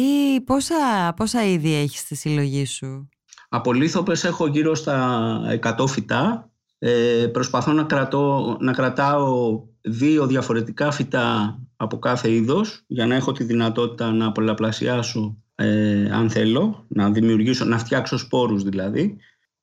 πόσα, 0.46 1.14
πόσα 1.16 1.46
είδη 1.46 1.74
έχεις 1.74 2.00
στη 2.00 2.16
συλλογή 2.16 2.66
σου; 2.66 3.10
Από 3.50 3.74
λίθοπες 3.74 4.24
έχω 4.24 4.48
γύρω 4.48 4.76
στα 4.76 5.40
100 5.78 5.88
φυτά. 5.88 6.48
Ε, 6.80 7.28
προσπαθώ 7.32 7.72
να, 7.72 7.84
κρατώ, 7.84 8.58
να 8.60 8.72
κρατάω 8.72 9.62
δύο 9.82 10.28
διαφορετικά 10.28 10.92
φυτά 10.92 11.60
από 11.84 12.00
κάθε 12.00 12.32
είδος 12.34 12.84
για 12.88 13.06
να 13.06 13.16
έχω 13.16 13.32
τη 13.32 13.44
δυνατότητα 13.44 14.12
να 14.12 14.32
πολλαπλασιάσω 14.32 15.38
ε, 15.56 16.10
αν 16.12 16.30
θέλω, 16.30 16.86
να 16.88 17.12
δημιουργήσω, 17.12 17.66
να 17.66 17.78
φτιάξω 17.78 18.18
σπόρους 18.18 18.64
δηλαδή. 18.64 19.18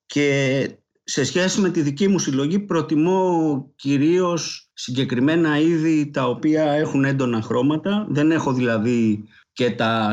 Και 0.07 0.69
σε 1.05 1.25
σχέση 1.25 1.61
με 1.61 1.71
τη 1.71 1.83
δική 1.83 2.09
μου 2.09 2.19
συλλογή 2.19 2.59
προτιμώ 2.59 3.67
κυρίως 3.77 4.71
συγκεκριμένα 4.73 5.59
είδη 5.59 6.11
τα 6.11 6.29
οποία 6.29 6.71
έχουν 6.71 7.05
έντονα 7.05 7.43
χρώματα. 7.43 8.07
Δεν 8.11 8.31
έχω 8.31 8.53
δηλαδή 8.53 9.25
και 9.53 9.71
τα 9.71 10.11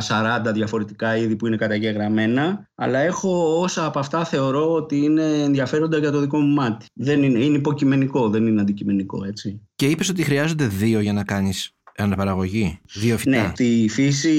40 0.49 0.53
διαφορετικά 0.53 1.17
είδη 1.17 1.35
που 1.35 1.47
είναι 1.47 1.55
καταγεγραμμένα, 1.55 2.69
αλλά 2.75 2.99
έχω 2.99 3.59
όσα 3.61 3.85
από 3.85 3.99
αυτά 3.99 4.25
θεωρώ 4.25 4.73
ότι 4.73 4.97
είναι 4.97 5.23
ενδιαφέροντα 5.23 5.97
για 5.97 6.11
το 6.11 6.19
δικό 6.19 6.39
μου 6.39 6.53
μάτι. 6.53 6.85
Δεν 6.93 7.23
είναι, 7.23 7.43
είναι 7.43 7.57
υποκειμενικό, 7.57 8.29
δεν 8.29 8.47
είναι 8.47 8.61
αντικειμενικό, 8.61 9.25
έτσι. 9.25 9.61
Και 9.75 9.85
είπες 9.85 10.09
ότι 10.09 10.23
χρειάζονται 10.23 10.67
δύο 10.67 10.99
για 10.99 11.13
να 11.13 11.23
κάνεις 11.23 11.76
αναπαραγωγή, 11.97 12.79
δύο 12.93 13.17
φυτά. 13.17 13.29
Ναι, 13.29 13.51
στη 13.53 13.87
φύση 13.89 14.29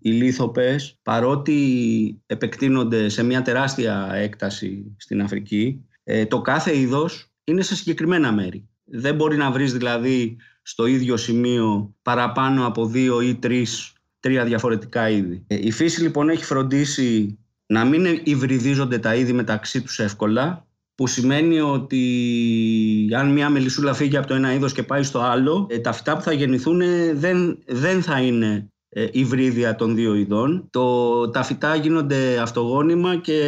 οι 0.00 0.10
λίθοπες, 0.10 0.98
παρότι 1.02 2.22
επεκτείνονται 2.26 3.08
σε 3.08 3.22
μια 3.22 3.42
τεράστια 3.42 4.10
έκταση 4.14 4.94
στην 4.96 5.22
Αφρική, 5.22 5.84
ε, 6.04 6.26
το 6.26 6.40
κάθε 6.40 6.78
είδος 6.78 7.32
είναι 7.44 7.62
σε 7.62 7.76
συγκεκριμένα 7.76 8.32
μέρη. 8.32 8.68
Δεν 8.84 9.14
μπορεί 9.14 9.36
να 9.36 9.50
βρεις 9.50 9.72
δηλαδή 9.72 10.36
στο 10.62 10.86
ίδιο 10.86 11.16
σημείο 11.16 11.94
παραπάνω 12.02 12.66
από 12.66 12.86
δύο 12.86 13.20
ή 13.20 13.34
τρεις, 13.34 13.92
τρία 14.20 14.44
διαφορετικά 14.44 15.10
είδη. 15.10 15.44
Ε, 15.46 15.66
η 15.66 15.70
φύση 15.70 16.02
λοιπόν 16.02 16.28
έχει 16.28 16.44
φροντίσει 16.44 17.38
να 17.66 17.84
μην 17.84 18.20
υβριδίζονται 18.24 18.98
τα 18.98 19.14
είδη 19.14 19.32
μεταξύ 19.32 19.82
τους 19.82 19.98
εύκολα, 19.98 20.66
που 20.98 21.06
σημαίνει 21.06 21.60
ότι 21.60 22.02
αν 23.16 23.32
μια 23.32 23.50
μελισσούλα 23.50 23.94
φύγει 23.94 24.16
από 24.16 24.26
το 24.26 24.34
ένα 24.34 24.54
είδος 24.54 24.72
και 24.72 24.82
πάει 24.82 25.02
στο 25.02 25.20
άλλο, 25.20 25.66
ε, 25.70 25.78
τα 25.78 25.92
φυτά 25.92 26.16
που 26.16 26.22
θα 26.22 26.32
γεννηθούν 26.32 26.80
δεν, 27.14 27.58
δεν 27.66 28.02
θα 28.02 28.20
είναι 28.20 28.68
υβρίδια 29.12 29.74
των 29.74 29.94
δύο 29.94 30.14
ειδών. 30.14 30.68
Το, 30.70 31.30
τα 31.30 31.42
φυτά 31.42 31.74
γίνονται 31.74 32.38
αυτογόνιμα 32.38 33.16
και 33.16 33.40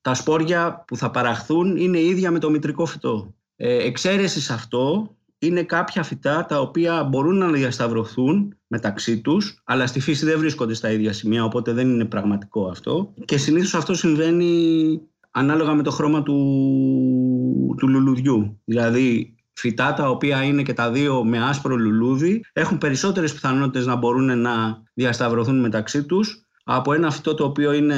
τα 0.00 0.14
σπόρια 0.14 0.84
που 0.86 0.96
θα 0.96 1.10
παραχθούν 1.10 1.76
είναι 1.76 2.00
ίδια 2.00 2.30
με 2.30 2.38
το 2.38 2.50
μητρικό 2.50 2.86
φυτό. 2.86 3.34
Ε, 3.56 3.86
εξαίρεσης 3.86 4.44
σε 4.44 4.52
αυτό 4.52 5.10
είναι 5.38 5.62
κάποια 5.62 6.02
φυτά 6.02 6.46
τα 6.46 6.60
οποία 6.60 7.04
μπορούν 7.04 7.36
να 7.36 7.50
διασταυρωθούν 7.50 8.56
μεταξύ 8.66 9.20
τους, 9.20 9.60
αλλά 9.64 9.86
στη 9.86 10.00
φύση 10.00 10.24
δεν 10.24 10.38
βρίσκονται 10.38 10.74
στα 10.74 10.90
ίδια 10.90 11.12
σημεία, 11.12 11.44
οπότε 11.44 11.72
δεν 11.72 11.88
είναι 11.90 12.04
πραγματικό 12.04 12.66
αυτό. 12.66 13.12
Και 13.24 13.36
συνήθως 13.36 13.74
αυτό 13.74 13.94
συμβαίνει 13.94 15.00
ανάλογα 15.36 15.74
με 15.74 15.82
το 15.82 15.90
χρώμα 15.90 16.22
του, 16.22 16.34
του 17.78 17.88
λουλουδιού. 17.88 18.60
Δηλαδή 18.64 19.34
φυτά 19.52 19.94
τα 19.94 20.08
οποία 20.08 20.42
είναι 20.42 20.62
και 20.62 20.72
τα 20.72 20.90
δύο 20.90 21.24
με 21.24 21.44
άσπρο 21.44 21.76
λουλούδι 21.76 22.44
έχουν 22.52 22.78
περισσότερες 22.78 23.32
πιθανότητες 23.32 23.86
να 23.86 23.96
μπορούν 23.96 24.40
να 24.40 24.82
διασταυρωθούν 24.94 25.60
μεταξύ 25.60 26.04
τους 26.04 26.40
από 26.64 26.92
ένα 26.92 27.10
φυτό 27.10 27.34
το 27.34 27.44
οποίο 27.44 27.72
είναι 27.72 27.96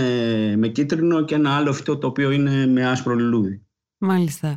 με 0.57 0.69
κίτρινο 0.69 1.25
και 1.25 1.35
ένα 1.35 1.57
άλλο 1.57 1.73
φυτό 1.73 1.99
το 1.99 2.07
οποίο 2.07 2.31
είναι 2.31 2.67
με 2.67 2.89
άσπρο 2.89 3.15
λουλούδι. 3.15 3.63
Μάλιστα. 3.99 4.57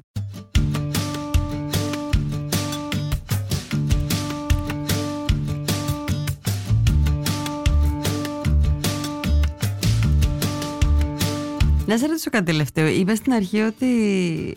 Να 11.91 11.97
σε 11.97 12.05
ρωτήσω 12.05 12.29
κάτι 12.29 12.45
τελευταίο. 12.45 12.87
Είπες 12.87 13.17
στην 13.17 13.33
αρχή 13.33 13.59
ότι 13.59 13.87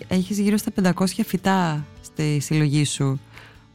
έχεις 0.09 0.39
γύρω 0.39 0.57
στα 0.57 0.73
500 0.83 1.07
φυτά 1.25 1.87
στη 2.01 2.39
συλλογή 2.41 2.85
σου. 2.85 3.21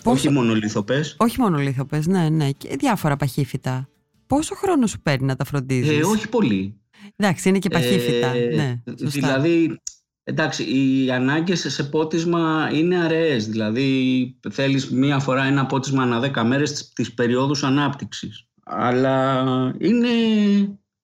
Όχι 0.04 0.30
μόνο 0.30 0.54
λίθοπες. 0.54 1.16
Όχι 1.20 1.42
μόνο 1.42 1.58
λίθοπες, 1.58 2.08
ναι, 2.08 2.30
ναι. 2.30 2.52
Και 2.52 2.76
διάφορα 2.80 3.18
παχύφυτα. 3.18 3.90
Πόσο 4.28 4.56
χρόνο 4.56 4.88
σου 4.88 5.00
παίρνει 5.02 5.26
να 5.26 5.36
τα 5.36 5.44
φροντίζεις; 5.44 6.00
Ε, 6.00 6.04
όχι 6.04 6.30
πολύ. 6.30 6.80
Εντάξει, 7.16 7.50
είναι 7.50 7.60
και 7.60 7.70
παχύφυτα. 7.70 8.28
Ε, 8.28 8.56
ναι, 8.56 8.76
σωστά. 9.00 9.10
Δηλαδή, 9.10 9.80
εντάξει, 10.24 10.64
οι 10.64 11.12
ανάγκες 11.12 11.66
σε 11.68 11.84
πότισμα 11.84 12.70
είναι 12.74 12.98
αραιές. 12.98 13.48
Δηλαδή, 13.48 14.36
θέλεις 14.50 14.90
μία 14.90 15.20
φορά 15.20 15.44
ένα 15.44 15.66
πότισμα 15.66 16.04
ανά 16.04 16.20
10 16.20 16.44
μέρες 16.44 16.90
τι 16.90 17.12
περιόδου 17.12 17.68
ανάπτυξης. 17.68 18.44
Αλλά 18.64 19.44
είναι 19.80 20.08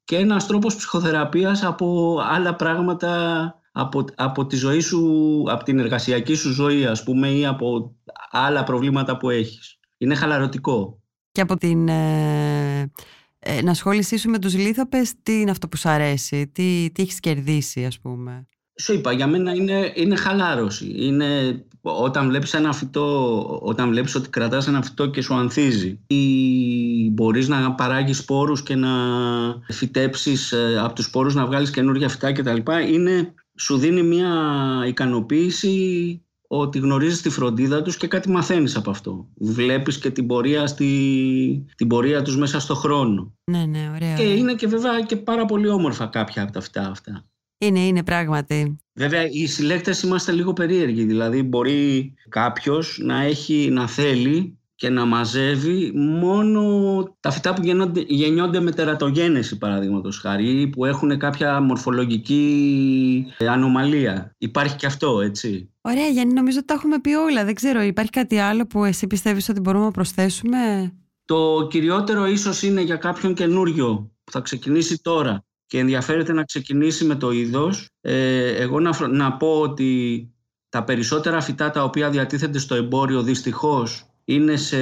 και 0.05 0.17
ένας 0.17 0.47
τρόπος 0.47 0.75
ψυχοθεραπείας 0.75 1.63
από 1.63 2.17
άλλα 2.23 2.55
πράγματα 2.55 3.43
από, 3.71 4.05
από 4.15 4.45
τη 4.45 4.55
ζωή 4.55 4.79
σου, 4.79 5.43
από 5.47 5.63
την 5.63 5.79
εργασιακή 5.79 6.33
σου 6.33 6.51
ζωή 6.51 6.85
ας 6.85 7.03
πούμε 7.03 7.29
ή 7.29 7.45
από 7.45 7.95
άλλα 8.31 8.63
προβλήματα 8.63 9.17
που 9.17 9.29
έχεις. 9.29 9.79
Είναι 9.97 10.15
χαλαρωτικό. 10.15 11.01
Και 11.31 11.41
από 11.41 11.55
την 11.55 11.87
ε, 11.87 12.91
ενασχόλησή 13.39 14.17
σου 14.17 14.29
με 14.29 14.39
τους 14.39 14.55
λίθοπες, 14.55 15.13
τι 15.23 15.39
είναι 15.39 15.51
αυτό 15.51 15.67
που 15.67 15.77
σου 15.77 15.89
αρέσει, 15.89 16.47
τι, 16.47 16.89
τι 16.93 17.01
έχεις 17.01 17.19
κερδίσει 17.19 17.85
ας 17.85 17.99
πούμε. 17.99 18.47
Σου 18.79 18.93
είπα, 18.93 19.11
για 19.11 19.27
μένα 19.27 19.53
είναι, 19.53 19.91
είναι 19.95 20.15
χαλάρωση. 20.15 20.93
Είναι 20.95 21.59
όταν 21.87 22.27
βλέπεις 22.27 22.53
ένα 22.53 22.73
φυτό, 22.73 23.59
όταν 23.61 23.89
βλέπεις 23.89 24.15
ότι 24.15 24.29
κρατάς 24.29 24.67
ένα 24.67 24.81
φυτό 24.81 25.05
και 25.05 25.21
σου 25.21 25.33
ανθίζει 25.33 25.99
ή 26.07 27.09
μπορείς 27.11 27.47
να 27.47 27.73
παράγεις 27.73 28.17
σπόρους 28.17 28.63
και 28.63 28.75
να 28.75 28.89
φυτέψεις 29.67 30.51
ε, 30.51 30.79
από 30.79 30.95
τους 30.95 31.05
σπόρους 31.05 31.33
να 31.33 31.45
βγάλεις 31.45 31.69
καινούργια 31.69 32.09
φυτά 32.09 32.31
κτλ. 32.31 32.57
Είναι, 32.91 33.33
σου 33.55 33.77
δίνει 33.77 34.03
μια 34.03 34.29
ικανοποίηση 34.87 36.19
ότι 36.47 36.79
γνωρίζεις 36.79 37.21
τη 37.21 37.29
φροντίδα 37.29 37.81
τους 37.81 37.97
και 37.97 38.07
κάτι 38.07 38.29
μαθαίνεις 38.29 38.75
από 38.75 38.89
αυτό. 38.89 39.27
Βλέπεις 39.35 39.99
και 39.99 40.09
την 40.09 40.27
πορεία, 40.27 40.67
στη, 40.67 41.65
την 41.75 41.87
πορεία 41.87 42.21
τους 42.21 42.37
μέσα 42.37 42.59
στο 42.59 42.75
χρόνο. 42.75 43.33
Ναι, 43.51 43.65
ναι, 43.65 43.91
ωραία. 43.95 44.13
Και 44.15 44.23
είναι 44.23 44.53
και 44.55 44.67
βέβαια 44.67 45.01
και 45.01 45.15
πάρα 45.15 45.45
πολύ 45.45 45.69
όμορφα 45.69 46.05
κάποια 46.05 46.43
από 46.43 46.51
τα 46.51 46.61
φυτά 46.61 46.87
αυτά. 46.89 47.25
Είναι, 47.57 47.79
είναι 47.79 48.03
πράγματι. 48.03 48.77
Βέβαια, 48.97 49.29
οι 49.29 49.45
συλλέκτες 49.45 50.01
είμαστε 50.01 50.31
λίγο 50.31 50.53
περίεργοι. 50.53 51.03
Δηλαδή, 51.03 51.43
μπορεί 51.43 52.13
κάποιος 52.29 52.99
να, 53.01 53.21
έχει, 53.21 53.69
να 53.71 53.87
θέλει 53.87 54.57
και 54.75 54.89
να 54.89 55.05
μαζεύει 55.05 55.91
μόνο 55.95 57.03
τα 57.19 57.31
φυτά 57.31 57.53
που 57.53 57.61
γεννιόνται, 57.63 58.03
γεννιόνται 58.07 58.59
με 58.59 58.71
τερατογένεση, 58.71 59.57
παραδείγματος 59.57 60.17
χάρη, 60.17 60.67
που 60.67 60.85
έχουν 60.85 61.17
κάποια 61.17 61.61
μορφολογική 61.61 63.25
ανομαλία. 63.39 64.35
Υπάρχει 64.37 64.75
και 64.75 64.85
αυτό, 64.85 65.21
έτσι. 65.21 65.69
Ωραία, 65.81 66.07
Γιάννη, 66.07 66.33
νομίζω 66.33 66.57
ότι 66.57 66.67
τα 66.67 66.73
έχουμε 66.73 66.99
πει 66.99 67.13
όλα. 67.13 67.45
Δεν 67.45 67.53
ξέρω, 67.55 67.81
υπάρχει 67.81 68.11
κάτι 68.11 68.37
άλλο 68.37 68.67
που 68.67 68.83
εσύ 68.83 69.07
πιστεύεις 69.07 69.49
ότι 69.49 69.59
μπορούμε 69.59 69.85
να 69.85 69.91
προσθέσουμε; 69.91 70.93
Το 71.25 71.67
κυριότερο 71.69 72.25
ίσως 72.25 72.61
είναι 72.63 72.81
για 72.81 72.95
κάποιον 72.95 73.33
καινούριο 73.33 74.11
που 74.23 74.31
θα 74.31 74.39
ξεκινήσει 74.39 75.01
τώρα 75.01 75.45
και 75.65 75.79
ενδιαφέρεται 75.79 76.33
να 76.33 76.43
ξεκινήσει 76.43 77.05
με 77.05 77.15
το 77.15 77.31
είδος, 77.31 77.89
ε, 78.01 78.55
εγώ 78.55 78.79
να, 78.79 79.07
να 79.07 79.33
πω 79.33 79.59
ότι 79.59 80.29
τα 80.69 80.83
περισσότερα 80.83 81.41
φυτά 81.41 81.69
τα 81.69 81.83
οποία 81.83 82.09
διατίθενται 82.09 82.59
στο 82.59 82.75
εμπόριο 82.75 83.21
δυστυχώς 83.21 84.05
είναι 84.25 84.55
σε 84.55 84.77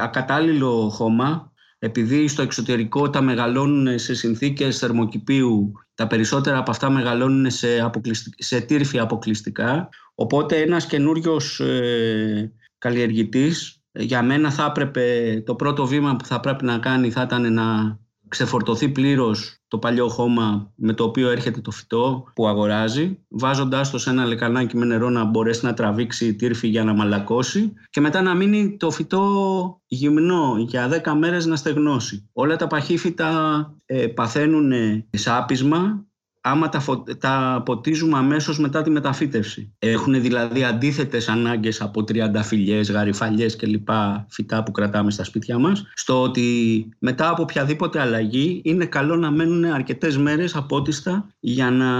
ακατάλληλο 0.00 0.88
χώμα 0.88 1.52
επειδή 1.78 2.28
στο 2.28 2.42
εξωτερικό 2.42 3.10
τα 3.10 3.20
μεγαλώνουν 3.20 3.98
σε 3.98 4.14
συνθήκες 4.14 4.78
θερμοκηπίου 4.78 5.72
τα 5.94 6.06
περισσότερα 6.06 6.58
από 6.58 6.70
αυτά 6.70 6.90
μεγαλώνουν 6.90 7.50
σε, 7.50 7.90
σε 8.36 8.60
τύρφη 8.60 8.98
αποκλειστικά. 8.98 9.88
Οπότε 10.14 10.60
ένας 10.60 10.86
καινούριος 10.86 11.60
ε, 11.60 12.52
καλλιεργητής 12.78 13.82
για 13.92 14.22
μένα 14.22 14.50
θα 14.50 14.64
έπρεπε 14.64 15.42
το 15.46 15.54
πρώτο 15.54 15.86
βήμα 15.86 16.16
που 16.16 16.24
θα 16.24 16.40
πρέπει 16.40 16.64
να 16.64 16.78
κάνει 16.78 17.10
θα 17.10 17.22
ήταν 17.22 17.52
να 17.52 17.98
ξεφορτωθεί 18.32 18.88
πλήρως 18.88 19.56
το 19.68 19.78
παλιό 19.78 20.08
χώμα 20.08 20.72
με 20.74 20.92
το 20.92 21.04
οποίο 21.04 21.30
έρχεται 21.30 21.60
το 21.60 21.70
φυτό 21.70 22.24
που 22.34 22.48
αγοράζει, 22.48 23.18
βάζοντάς 23.28 23.90
το 23.90 23.98
σε 23.98 24.10
ένα 24.10 24.24
λεκανάκι 24.24 24.76
με 24.76 24.84
νερό 24.84 25.10
να 25.10 25.24
μπορέσει 25.24 25.64
να 25.64 25.74
τραβήξει 25.74 26.34
τύρφη 26.34 26.68
για 26.68 26.84
να 26.84 26.94
μαλακώσει 26.94 27.72
και 27.90 28.00
μετά 28.00 28.22
να 28.22 28.34
μείνει 28.34 28.76
το 28.76 28.90
φυτό 28.90 29.80
γυμνό 29.86 30.54
για 30.58 31.02
10 31.04 31.12
μέρες 31.18 31.46
να 31.46 31.56
στεγνώσει. 31.56 32.28
Όλα 32.32 32.56
τα 32.56 32.66
παχύφυτα 32.66 33.30
ε, 33.86 34.06
παθαίνουν 34.06 34.72
σάπισμα 35.10 36.06
άμα 36.44 36.68
τα, 36.68 36.82
τα 37.18 37.62
ποτίζουμε 37.64 38.18
αμέσως 38.18 38.58
μετά 38.58 38.82
τη 38.82 38.90
μεταφύτευση. 38.90 39.74
Έχουν 39.78 40.20
δηλαδή 40.20 40.64
αντίθετες 40.64 41.28
ανάγκες 41.28 41.80
από 41.80 42.04
τριανταφυλιές, 42.04 42.90
γαριφαλιές 42.90 43.56
και 43.56 43.66
λοιπά 43.66 44.26
φυτά 44.30 44.62
που 44.62 44.70
κρατάμε 44.70 45.10
στα 45.10 45.24
σπίτια 45.24 45.58
μας, 45.58 45.84
στο 45.94 46.22
ότι 46.22 46.88
μετά 46.98 47.28
από 47.28 47.42
οποιαδήποτε 47.42 48.00
αλλαγή 48.00 48.60
είναι 48.64 48.86
καλό 48.86 49.16
να 49.16 49.30
μένουν 49.30 49.64
αρκετές 49.64 50.16
μέρες 50.18 50.56
απότιστα 50.56 51.26
για 51.40 51.70
να 51.70 51.90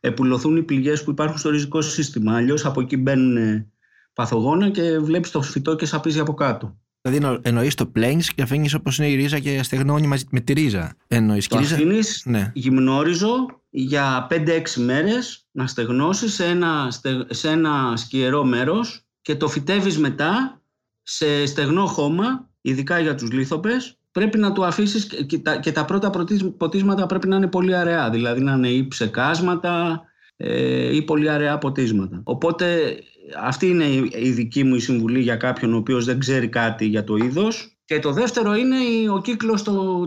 επουλωθούν 0.00 0.56
οι 0.56 0.62
πληγές 0.62 1.04
που 1.04 1.10
υπάρχουν 1.10 1.38
στο 1.38 1.50
ριζικό 1.50 1.80
σύστημα. 1.80 2.34
Αλλιώς 2.34 2.64
από 2.64 2.80
εκεί 2.80 2.96
μπαίνουν 2.96 3.66
παθογόνα 4.12 4.70
και 4.70 4.98
βλέπεις 4.98 5.30
το 5.30 5.42
φυτό 5.42 5.76
και 5.76 5.86
σαπίζει 5.86 6.20
από 6.20 6.34
κάτω. 6.34 6.78
Δηλαδή 7.08 7.40
εννοείς 7.42 7.74
το 7.74 7.92
planes 7.96 8.24
και 8.34 8.42
αφήνεις 8.42 8.74
όπως 8.74 8.98
είναι 8.98 9.08
η 9.08 9.14
ρίζα 9.14 9.38
και 9.38 9.62
στεγνώνει 9.62 10.06
μαζί 10.06 10.24
με 10.30 10.40
τη 10.40 10.52
ρίζα. 10.52 10.96
Εννοείς 11.06 11.48
το 11.48 11.56
αφήνεις 11.56 12.22
ναι. 12.26 12.50
γυμνόριζο 12.54 13.34
για 13.70 14.26
5-6 14.30 14.62
μέρες 14.76 15.46
να 15.50 15.66
στεγνώσει 15.66 16.28
σε 16.28 16.44
ένα, 16.44 16.92
σε 17.28 17.48
ένα 17.48 17.96
σκιερό 17.96 18.44
μέρος 18.44 19.04
και 19.22 19.36
το 19.36 19.48
φυτεύει 19.48 19.98
μετά 20.00 20.62
σε 21.02 21.46
στεγνό 21.46 21.86
χώμα, 21.86 22.50
ειδικά 22.60 22.98
για 22.98 23.14
τους 23.14 23.32
λίθοπες, 23.32 23.98
πρέπει 24.12 24.38
να 24.38 24.52
το 24.52 24.64
αφήσεις 24.64 25.06
και, 25.26 25.38
τα, 25.38 25.56
και 25.56 25.72
τα 25.72 25.84
πρώτα 25.84 26.10
ποτίσματα 26.56 27.06
πρέπει 27.06 27.28
να 27.28 27.36
είναι 27.36 27.48
πολύ 27.48 27.76
αραιά, 27.76 28.10
δηλαδή 28.10 28.40
να 28.40 28.52
είναι 28.52 28.68
ή 28.68 28.88
ψεκάσματα 28.88 30.02
ε, 30.36 30.94
ή 30.94 31.02
πολύ 31.02 31.30
αραιά 31.30 31.58
ποτίσματα. 31.58 32.20
Οπότε 32.24 32.96
αυτή 33.42 33.66
είναι 33.68 33.84
η 34.12 34.30
δική 34.30 34.64
μου 34.64 34.78
συμβουλή 34.78 35.20
για 35.20 35.36
κάποιον 35.36 35.74
ο 35.74 35.76
οποίος 35.76 36.04
δεν 36.04 36.18
ξέρει 36.18 36.48
κάτι 36.48 36.84
για 36.86 37.04
το 37.04 37.16
είδος. 37.16 37.78
Και 37.84 37.98
το 37.98 38.12
δεύτερο 38.12 38.54
είναι 38.54 38.76
ο 39.14 39.20
κύκλος 39.20 39.62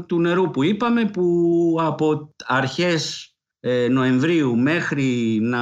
του 0.07 0.19
νερού 0.19 0.51
που 0.51 0.63
είπαμε 0.63 1.05
που 1.05 1.75
από 1.79 2.33
αρχές 2.45 3.31
ε, 3.59 3.87
Νοεμβρίου 3.87 4.57
μέχρι 4.57 5.39
να 5.41 5.59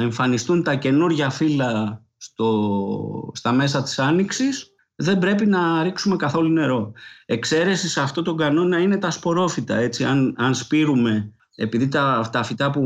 εμφανιστούν 0.00 0.62
τα 0.62 0.74
καινούργια 0.74 1.30
φύλλα 1.30 2.04
στο, 2.16 3.30
στα 3.34 3.52
μέσα 3.52 3.82
της 3.82 3.98
Άνοιξης 3.98 4.74
δεν 4.96 5.18
πρέπει 5.18 5.46
να 5.46 5.82
ρίξουμε 5.82 6.16
καθόλου 6.16 6.48
νερό. 6.48 6.92
Εξαίρεση 7.26 7.88
σε 7.88 8.00
αυτό 8.00 8.22
τον 8.22 8.36
κανόνα 8.36 8.78
είναι 8.78 8.96
τα 8.96 9.10
σπορόφυτα. 9.10 9.76
Έτσι, 9.76 10.04
αν, 10.04 10.34
αν 10.38 10.54
σπείρουμε, 10.54 11.32
επειδή 11.54 11.88
τα, 11.88 12.28
τα 12.32 12.42
φυτά 12.42 12.70
που 12.70 12.80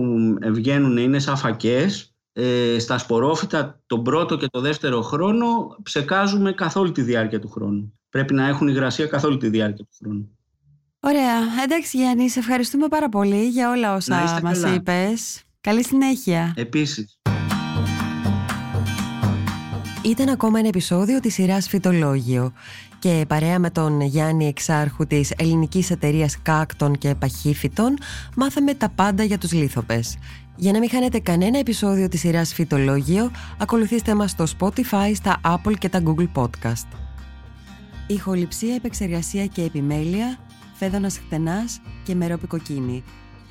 βγαίνουν 0.53 0.97
είναι 0.97 1.18
σαν 1.18 1.37
φακές, 1.37 2.08
ε, 2.40 2.79
στα 2.79 2.98
σπορόφυτα 2.98 3.81
τον 3.87 4.03
πρώτο 4.03 4.37
και 4.37 4.46
το 4.51 4.61
δεύτερο 4.61 5.03
χρόνο 5.03 5.77
ψεκάζουμε 5.83 6.53
καθ' 6.53 6.77
όλη 6.77 6.92
τη 6.92 7.03
διάρκεια 7.03 7.40
του 7.40 7.48
χρόνου. 7.48 7.98
Πρέπει 8.11 8.35
να 8.35 8.48
έχουν 8.48 8.68
υγρασία 8.68 9.07
καθ' 9.07 9.24
όλη 9.24 9.37
τη 9.37 9.48
διάρκεια 9.48 9.85
του 9.85 9.96
χρόνου. 10.01 10.38
Ωραία. 11.01 11.62
Εντάξει 11.64 11.96
Γιάννης, 11.96 12.33
σε 12.33 12.38
ευχαριστούμε 12.38 12.88
πάρα 12.88 13.09
πολύ 13.09 13.48
για 13.48 13.70
όλα 13.70 13.94
όσα 13.94 14.40
μας 14.42 14.61
καλά. 14.61 14.74
είπες. 14.74 15.42
Καλή 15.61 15.85
συνέχεια. 15.85 16.53
Επίσης. 16.57 17.20
Ήταν 20.03 20.29
ακόμα 20.29 20.59
ένα 20.59 20.68
επεισόδιο 20.68 21.20
της 21.20 21.35
σειράς 21.35 21.68
Φυτολόγιο 21.68 22.53
και 22.98 23.24
παρέα 23.29 23.59
με 23.59 23.70
τον 23.70 24.01
Γιάννη 24.01 24.46
Εξάρχου 24.46 25.07
της 25.07 25.33
ελληνικής 25.37 25.90
εταιρείας 25.90 26.42
κάκτων 26.42 26.98
και 26.98 27.14
παχύφυτων 27.14 27.96
μάθαμε 28.37 28.74
τα 28.74 28.88
πάντα 28.88 29.22
για 29.22 29.38
τους 29.38 29.53
λίθοπες. 29.53 30.16
Για 30.61 30.73
να 30.73 30.79
μην 30.79 30.90
χάνετε 30.90 31.18
κανένα 31.18 31.59
επεισόδιο 31.59 32.09
της 32.09 32.21
σειράς 32.21 32.55
Φυτολόγιο, 32.55 33.31
ακολουθήστε 33.59 34.14
μας 34.14 34.31
στο 34.31 34.44
Spotify, 34.59 35.12
στα 35.14 35.40
Apple 35.44 35.75
και 35.79 35.88
τα 35.88 36.03
Google 36.05 36.29
Podcast. 36.35 36.88
Ηχοληψία, 38.07 38.75
επεξεργασία 38.75 39.47
και 39.47 39.62
επιμέλεια, 39.62 40.38
Φαίδωνας 40.74 41.18
Χτενάς 41.18 41.81
και 42.05 42.14
Μερόπη 42.14 42.53
Κοκκίνη. 42.53 43.04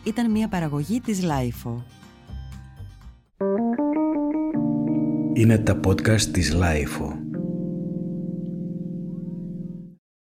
Ήταν 0.04 0.32
μια 0.32 0.48
παραγωγή 0.48 1.02
της 1.02 1.24
LiFO. 1.24 1.86
Είναι 5.34 5.58
τα 5.58 5.80
podcast 5.88 6.22
της 6.22 6.54
LiFO. 6.54 7.17